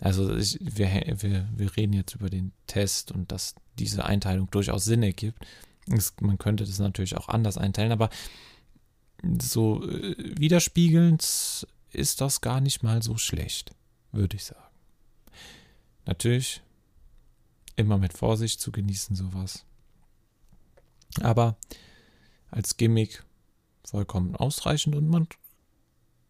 Also 0.00 0.34
ich, 0.34 0.58
wir, 0.60 0.88
wir, 1.20 1.48
wir 1.54 1.76
reden 1.76 1.92
jetzt 1.92 2.14
über 2.14 2.30
den 2.30 2.52
Test 2.66 3.12
und 3.12 3.30
dass 3.30 3.54
diese 3.78 4.04
Einteilung 4.04 4.50
durchaus 4.50 4.84
Sinn 4.84 5.02
ergibt. 5.02 5.44
Es, 5.88 6.14
man 6.20 6.38
könnte 6.38 6.64
das 6.64 6.78
natürlich 6.78 7.16
auch 7.16 7.28
anders 7.28 7.58
einteilen, 7.58 7.92
aber 7.92 8.08
so 9.40 9.86
äh, 9.86 10.14
widerspiegelnd 10.38 11.66
ist 11.92 12.20
das 12.20 12.40
gar 12.40 12.60
nicht 12.60 12.82
mal 12.82 13.02
so 13.02 13.16
schlecht, 13.16 13.72
würde 14.12 14.36
ich 14.36 14.44
sagen. 14.44 14.60
Natürlich 16.06 16.62
immer 17.76 17.98
mit 17.98 18.12
Vorsicht 18.12 18.60
zu 18.60 18.72
genießen, 18.72 19.16
sowas. 19.16 19.64
Aber 21.20 21.56
als 22.50 22.76
Gimmick 22.76 23.24
vollkommen 23.84 24.36
ausreichend 24.36 24.94
und 24.94 25.08
man 25.08 25.26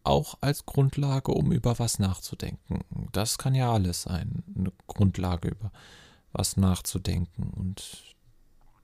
auch 0.03 0.37
als 0.41 0.65
Grundlage, 0.65 1.31
um 1.31 1.51
über 1.51 1.79
was 1.79 1.99
nachzudenken. 1.99 2.79
Das 3.11 3.37
kann 3.37 3.55
ja 3.55 3.71
alles 3.71 4.03
sein, 4.03 4.43
eine 4.55 4.71
Grundlage 4.87 5.49
über 5.49 5.71
was 6.31 6.57
nachzudenken. 6.57 7.51
Und 7.51 8.15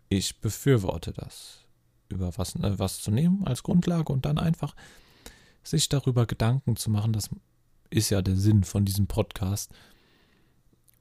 ich 0.09 0.39
befürworte 0.39 1.13
das, 1.13 1.65
über 2.09 2.37
was, 2.37 2.55
äh, 2.55 2.79
was 2.79 3.01
zu 3.01 3.11
nehmen 3.11 3.45
als 3.45 3.63
Grundlage 3.63 4.11
und 4.11 4.25
dann 4.25 4.37
einfach 4.37 4.75
sich 5.63 5.89
darüber 5.89 6.25
Gedanken 6.25 6.75
zu 6.75 6.89
machen. 6.89 7.13
Das 7.13 7.29
ist 7.89 8.09
ja 8.09 8.21
der 8.21 8.35
Sinn 8.35 8.63
von 8.63 8.85
diesem 8.85 9.07
Podcast. 9.07 9.71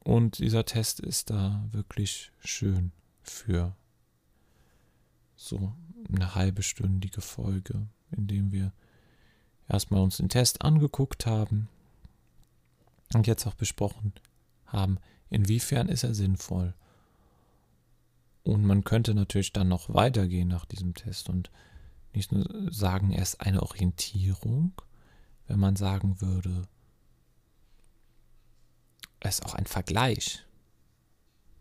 Und 0.01 0.39
dieser 0.39 0.65
Test 0.65 1.01
ist 1.01 1.31
da 1.31 1.65
wirklich 1.73 2.31
schön 2.39 2.93
für 3.23 3.77
so 5.35 5.75
eine 6.13 6.35
halbe 6.35 6.63
stündige 6.63 7.21
Folge, 7.21 7.89
in 8.11 8.27
dem 8.27 8.53
wir 8.53 8.73
erstmal 9.69 10.03
uns 10.03 10.19
den 10.19 10.29
Test 10.29 10.63
angeguckt 10.63 11.27
haben 11.27 11.69
und 13.15 13.27
jetzt 13.27 13.47
auch 13.47 13.55
besprochen 13.55 14.13
haben, 14.67 14.99
inwiefern 15.31 15.89
ist 15.89 16.05
er 16.05 16.15
sinnvoll. 16.15 16.75
Und 18.43 18.65
man 18.65 18.85
könnte 18.85 19.15
natürlich 19.15 19.53
dann 19.53 19.69
noch 19.69 19.93
weitergehen 19.93 20.49
nach 20.49 20.67
diesem 20.67 20.95
Test 20.95 21.29
und 21.29 21.51
nicht 22.13 22.33
nur 22.33 22.73
sagen, 22.73 23.11
er 23.13 23.23
ist 23.23 23.41
eine 23.41 23.63
Orientierung, 23.63 24.73
wenn 25.49 25.59
man 25.59 25.77
sagen 25.77 26.21
würde, 26.21 26.63
er 29.21 29.29
ist 29.29 29.45
auch 29.45 29.55
ein 29.55 29.67
Vergleich, 29.67 30.45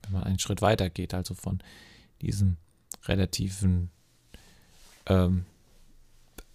wenn 0.03 0.13
man 0.13 0.23
einen 0.23 0.39
Schritt 0.39 0.61
weiter 0.61 0.89
geht, 0.89 1.13
also 1.13 1.33
von 1.33 1.61
diesem 2.21 2.57
relativen 3.05 3.89
ähm, 5.07 5.45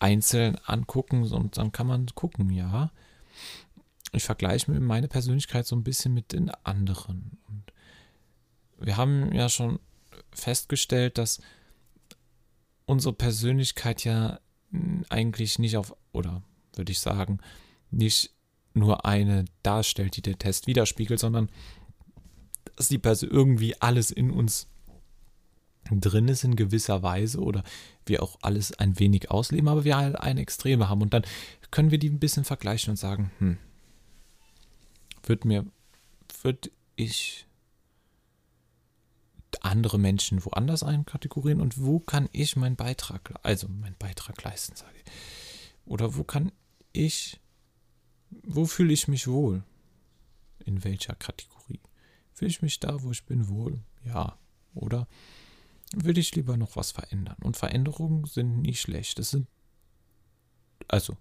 einzeln 0.00 0.56
angucken 0.64 1.22
und 1.30 1.58
dann 1.58 1.72
kann 1.72 1.86
man 1.86 2.06
gucken, 2.14 2.50
ja, 2.50 2.90
ich 4.12 4.24
vergleiche 4.24 4.72
meine 4.72 5.08
Persönlichkeit 5.08 5.66
so 5.66 5.76
ein 5.76 5.84
bisschen 5.84 6.12
mit 6.12 6.32
den 6.32 6.50
anderen. 6.50 7.38
Und 7.46 7.72
wir 8.78 8.96
haben 8.96 9.32
ja 9.32 9.48
schon 9.48 9.78
festgestellt, 10.32 11.18
dass 11.18 11.40
unsere 12.86 13.14
Persönlichkeit 13.14 14.04
ja 14.04 14.40
eigentlich 15.08 15.58
nicht 15.58 15.76
auf, 15.76 15.94
oder 16.12 16.42
würde 16.74 16.92
ich 16.92 17.00
sagen, 17.00 17.38
nicht 17.90 18.32
nur 18.74 19.04
eine 19.04 19.44
darstellt, 19.62 20.16
die 20.16 20.22
der 20.22 20.38
Test 20.38 20.66
widerspiegelt, 20.66 21.20
sondern 21.20 21.50
dass 22.76 22.88
die 22.88 22.98
Person 22.98 23.30
irgendwie 23.30 23.80
alles 23.80 24.10
in 24.10 24.30
uns 24.30 24.69
drin 25.98 26.28
ist 26.28 26.44
in 26.44 26.56
gewisser 26.56 27.02
Weise 27.02 27.40
oder 27.40 27.64
wir 28.06 28.22
auch 28.22 28.38
alles 28.42 28.78
ein 28.78 28.98
wenig 28.98 29.30
ausleben, 29.30 29.68
aber 29.68 29.84
wir 29.84 29.96
halt 29.96 30.16
eine 30.16 30.40
Extreme 30.40 30.88
haben 30.88 31.02
und 31.02 31.12
dann 31.14 31.24
können 31.70 31.90
wir 31.90 31.98
die 31.98 32.10
ein 32.10 32.20
bisschen 32.20 32.44
vergleichen 32.44 32.90
und 32.90 32.96
sagen, 32.96 33.30
hm, 33.38 33.58
wird 35.24 35.44
mir, 35.44 35.64
würde 36.42 36.70
ich 36.96 37.46
andere 39.62 39.98
Menschen 39.98 40.44
woanders 40.44 40.82
einkategorieren 40.82 41.60
und 41.60 41.80
wo 41.80 41.98
kann 41.98 42.28
ich 42.32 42.56
meinen 42.56 42.76
Beitrag, 42.76 43.34
also 43.42 43.68
meinen 43.68 43.96
Beitrag 43.98 44.42
leisten, 44.42 44.76
sage 44.76 44.94
ich. 45.04 45.12
Oder 45.86 46.16
wo 46.16 46.24
kann 46.24 46.52
ich, 46.92 47.40
wo 48.30 48.64
fühle 48.64 48.92
ich 48.92 49.08
mich 49.08 49.26
wohl? 49.26 49.64
In 50.64 50.84
welcher 50.84 51.14
Kategorie? 51.14 51.80
Fühle 52.32 52.50
ich 52.50 52.62
mich 52.62 52.80
da, 52.80 53.02
wo 53.02 53.10
ich 53.10 53.24
bin, 53.24 53.48
wohl? 53.48 53.80
Ja. 54.04 54.38
Oder 54.74 55.08
würde 55.94 56.20
ich 56.20 56.34
lieber 56.34 56.56
noch 56.56 56.76
was 56.76 56.92
verändern. 56.92 57.36
Und 57.42 57.56
Veränderungen 57.56 58.24
sind 58.24 58.60
nie 58.62 58.74
schlecht. 58.74 59.18
Das 59.18 59.30
sind, 59.30 59.48
also, 60.88 61.16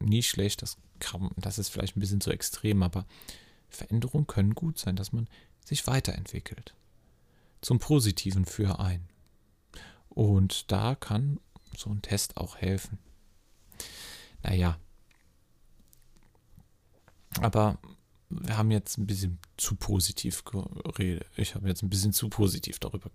nie 0.00 0.22
schlecht, 0.22 0.62
das, 0.62 0.76
kann, 1.00 1.30
das 1.36 1.58
ist 1.58 1.68
vielleicht 1.68 1.96
ein 1.96 2.00
bisschen 2.00 2.20
zu 2.20 2.30
extrem, 2.30 2.82
aber 2.82 3.06
Veränderungen 3.68 4.26
können 4.26 4.54
gut 4.54 4.78
sein, 4.78 4.96
dass 4.96 5.12
man 5.12 5.28
sich 5.64 5.86
weiterentwickelt. 5.86 6.74
Zum 7.60 7.78
Positiven 7.78 8.44
für 8.44 8.78
ein. 8.78 9.08
Und 10.08 10.70
da 10.70 10.94
kann 10.94 11.40
so 11.76 11.90
ein 11.90 12.02
Test 12.02 12.36
auch 12.36 12.56
helfen. 12.56 12.98
Naja. 14.42 14.78
Aber 17.40 17.78
wir 18.30 18.56
haben 18.56 18.70
jetzt 18.70 18.98
ein 18.98 19.06
bisschen 19.06 19.38
zu 19.56 19.74
positiv 19.76 20.44
geredet. 20.44 21.26
Ich 21.36 21.54
habe 21.54 21.68
jetzt 21.68 21.82
ein 21.82 21.90
bisschen 21.90 22.12
zu 22.12 22.28
positiv 22.28 22.78
darüber 22.78 23.10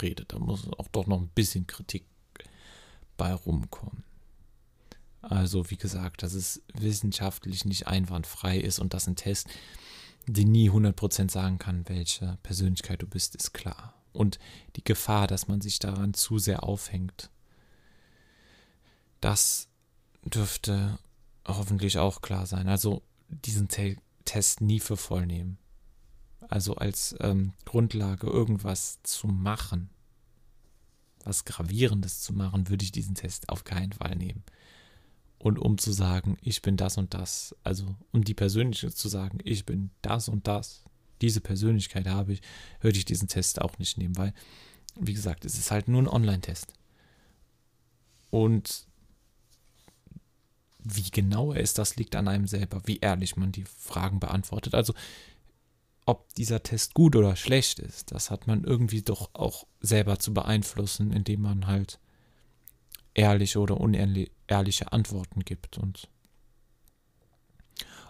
redet. 0.00 0.32
Da 0.32 0.38
muss 0.38 0.68
auch 0.78 0.88
doch 0.88 1.06
noch 1.06 1.20
ein 1.20 1.28
bisschen 1.28 1.66
Kritik 1.66 2.06
bei 3.16 3.34
rumkommen. 3.34 4.04
Also, 5.20 5.70
wie 5.70 5.76
gesagt, 5.76 6.22
dass 6.22 6.32
es 6.32 6.62
wissenschaftlich 6.74 7.64
nicht 7.64 7.86
einwandfrei 7.86 8.58
ist 8.58 8.78
und 8.78 8.94
dass 8.94 9.06
ein 9.06 9.16
Test, 9.16 9.48
die 10.26 10.44
nie 10.44 10.70
100% 10.70 11.30
sagen 11.30 11.58
kann, 11.58 11.88
welche 11.88 12.38
Persönlichkeit 12.42 13.02
du 13.02 13.06
bist, 13.06 13.36
ist 13.36 13.52
klar. 13.52 13.94
und 14.12 14.38
die 14.76 14.84
Gefahr, 14.84 15.26
dass 15.26 15.48
man 15.48 15.60
sich 15.60 15.78
daran 15.78 16.14
zu 16.14 16.38
sehr 16.38 16.64
aufhängt. 16.64 17.30
Das 19.20 19.68
dürfte 20.24 20.98
hoffentlich 21.46 21.98
auch 21.98 22.20
klar 22.22 22.46
sein. 22.46 22.68
Also 22.68 23.02
diesen 23.28 23.68
Te 23.68 23.96
Test 24.24 24.60
nie 24.60 24.78
für 24.78 24.96
voll 24.96 25.26
nehmen. 25.26 25.58
Also 26.52 26.74
als 26.74 27.16
ähm, 27.20 27.54
Grundlage 27.64 28.26
irgendwas 28.26 29.02
zu 29.04 29.26
machen, 29.26 29.88
was 31.24 31.46
Gravierendes 31.46 32.20
zu 32.20 32.34
machen, 32.34 32.68
würde 32.68 32.84
ich 32.84 32.92
diesen 32.92 33.14
Test 33.14 33.48
auf 33.48 33.64
keinen 33.64 33.92
Fall 33.92 34.16
nehmen. 34.16 34.44
Und 35.38 35.58
um 35.58 35.78
zu 35.78 35.92
sagen, 35.92 36.36
ich 36.42 36.60
bin 36.60 36.76
das 36.76 36.98
und 36.98 37.14
das, 37.14 37.56
also 37.64 37.96
um 38.12 38.22
die 38.22 38.34
Persönlichkeit 38.34 38.94
zu 38.94 39.08
sagen, 39.08 39.38
ich 39.44 39.64
bin 39.64 39.92
das 40.02 40.28
und 40.28 40.46
das, 40.46 40.84
diese 41.22 41.40
Persönlichkeit 41.40 42.06
habe 42.06 42.34
ich, 42.34 42.42
würde 42.82 42.98
ich 42.98 43.06
diesen 43.06 43.28
Test 43.28 43.62
auch 43.62 43.78
nicht 43.78 43.96
nehmen, 43.96 44.18
weil, 44.18 44.34
wie 45.00 45.14
gesagt, 45.14 45.46
es 45.46 45.56
ist 45.56 45.70
halt 45.70 45.88
nur 45.88 46.02
ein 46.02 46.08
Online-Test. 46.08 46.74
Und 48.28 48.86
wie 50.84 51.10
genau 51.10 51.54
er 51.54 51.62
ist, 51.62 51.78
das 51.78 51.96
liegt 51.96 52.14
an 52.14 52.28
einem 52.28 52.46
selber, 52.46 52.82
wie 52.84 52.98
ehrlich 52.98 53.36
man 53.36 53.52
die 53.52 53.64
Fragen 53.64 54.20
beantwortet. 54.20 54.74
Also, 54.74 54.92
ob 56.04 56.34
dieser 56.34 56.62
Test 56.62 56.94
gut 56.94 57.16
oder 57.16 57.36
schlecht 57.36 57.78
ist, 57.78 58.12
das 58.12 58.30
hat 58.30 58.46
man 58.46 58.64
irgendwie 58.64 59.02
doch 59.02 59.30
auch 59.34 59.66
selber 59.80 60.18
zu 60.18 60.34
beeinflussen, 60.34 61.12
indem 61.12 61.42
man 61.42 61.66
halt 61.66 62.00
ehrliche 63.14 63.60
oder 63.60 63.78
unehrliche 63.78 64.92
Antworten 64.92 65.44
gibt. 65.44 65.78
Und 65.78 66.08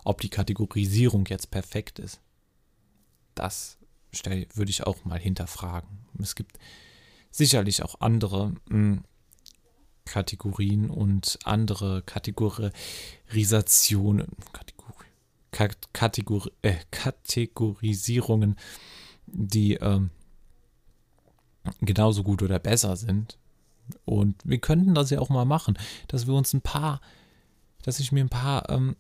ob 0.04 0.20
die 0.20 0.30
Kategorisierung 0.30 1.26
jetzt 1.26 1.50
perfekt 1.50 1.98
ist, 1.98 2.20
das 3.34 3.78
würde 4.54 4.70
ich 4.70 4.84
auch 4.84 5.04
mal 5.04 5.18
hinterfragen. 5.18 6.06
Es 6.20 6.34
gibt 6.34 6.58
sicherlich 7.30 7.82
auch 7.82 8.00
andere 8.00 8.54
hm, 8.68 9.04
Kategorien 10.04 10.90
und 10.90 11.38
andere 11.44 12.02
Kategorisationen, 12.02 14.28
Kategori, 15.52 16.50
äh, 16.62 16.76
Kategorisierungen, 16.90 18.56
die 19.26 19.74
ähm, 19.74 20.10
genauso 21.80 22.22
gut 22.22 22.42
oder 22.42 22.58
besser 22.58 22.96
sind. 22.96 23.38
Und 24.04 24.36
wir 24.44 24.58
könnten 24.58 24.94
das 24.94 25.10
ja 25.10 25.20
auch 25.20 25.28
mal 25.28 25.44
machen, 25.44 25.78
dass 26.08 26.26
wir 26.26 26.34
uns 26.34 26.52
ein 26.54 26.62
paar, 26.62 27.00
dass 27.82 28.00
ich 28.00 28.12
mir 28.12 28.24
ein 28.24 28.28
paar 28.30 28.68
ähm, 28.70 28.96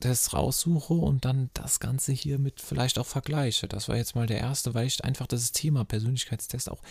das 0.00 0.34
raussuche 0.34 0.94
und 0.94 1.24
dann 1.24 1.50
das 1.54 1.80
Ganze 1.80 2.12
hier 2.12 2.38
mit 2.38 2.60
vielleicht 2.60 2.98
auch 2.98 3.06
vergleiche. 3.06 3.66
Das 3.66 3.88
war 3.88 3.96
jetzt 3.96 4.14
mal 4.14 4.26
der 4.26 4.38
erste, 4.38 4.74
weil 4.74 4.86
ich 4.86 5.02
einfach 5.04 5.26
das 5.26 5.52
Thema 5.52 5.84
Persönlichkeitstest 5.84 6.70
auch 6.70 6.82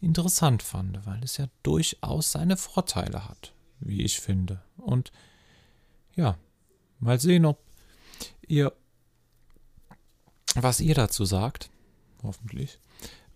interessant 0.00 0.62
fand, 0.62 1.04
weil 1.06 1.22
es 1.24 1.36
ja 1.36 1.46
durchaus 1.62 2.32
seine 2.32 2.56
Vorteile 2.56 3.28
hat, 3.28 3.52
wie 3.80 4.02
ich 4.02 4.20
finde. 4.20 4.62
Und 4.76 5.12
ja, 6.14 6.38
mal 7.00 7.18
sehen, 7.18 7.44
ob 7.46 7.58
ihr, 8.46 8.72
was 10.54 10.80
ihr 10.80 10.94
dazu 10.94 11.24
sagt, 11.24 11.70
hoffentlich. 12.22 12.78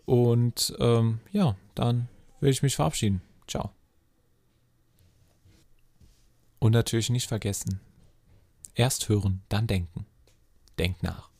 Und 0.04 0.74
ähm, 0.78 1.20
ja, 1.32 1.56
dann 1.74 2.08
will 2.40 2.50
ich 2.50 2.62
mich 2.62 2.76
verabschieden. 2.76 3.22
Ciao. 3.48 3.70
Und 6.58 6.72
natürlich 6.72 7.10
nicht 7.10 7.28
vergessen, 7.28 7.80
erst 8.74 9.08
hören, 9.08 9.42
dann 9.48 9.66
denken. 9.66 10.06
Denk 10.78 11.02
nach. 11.02 11.33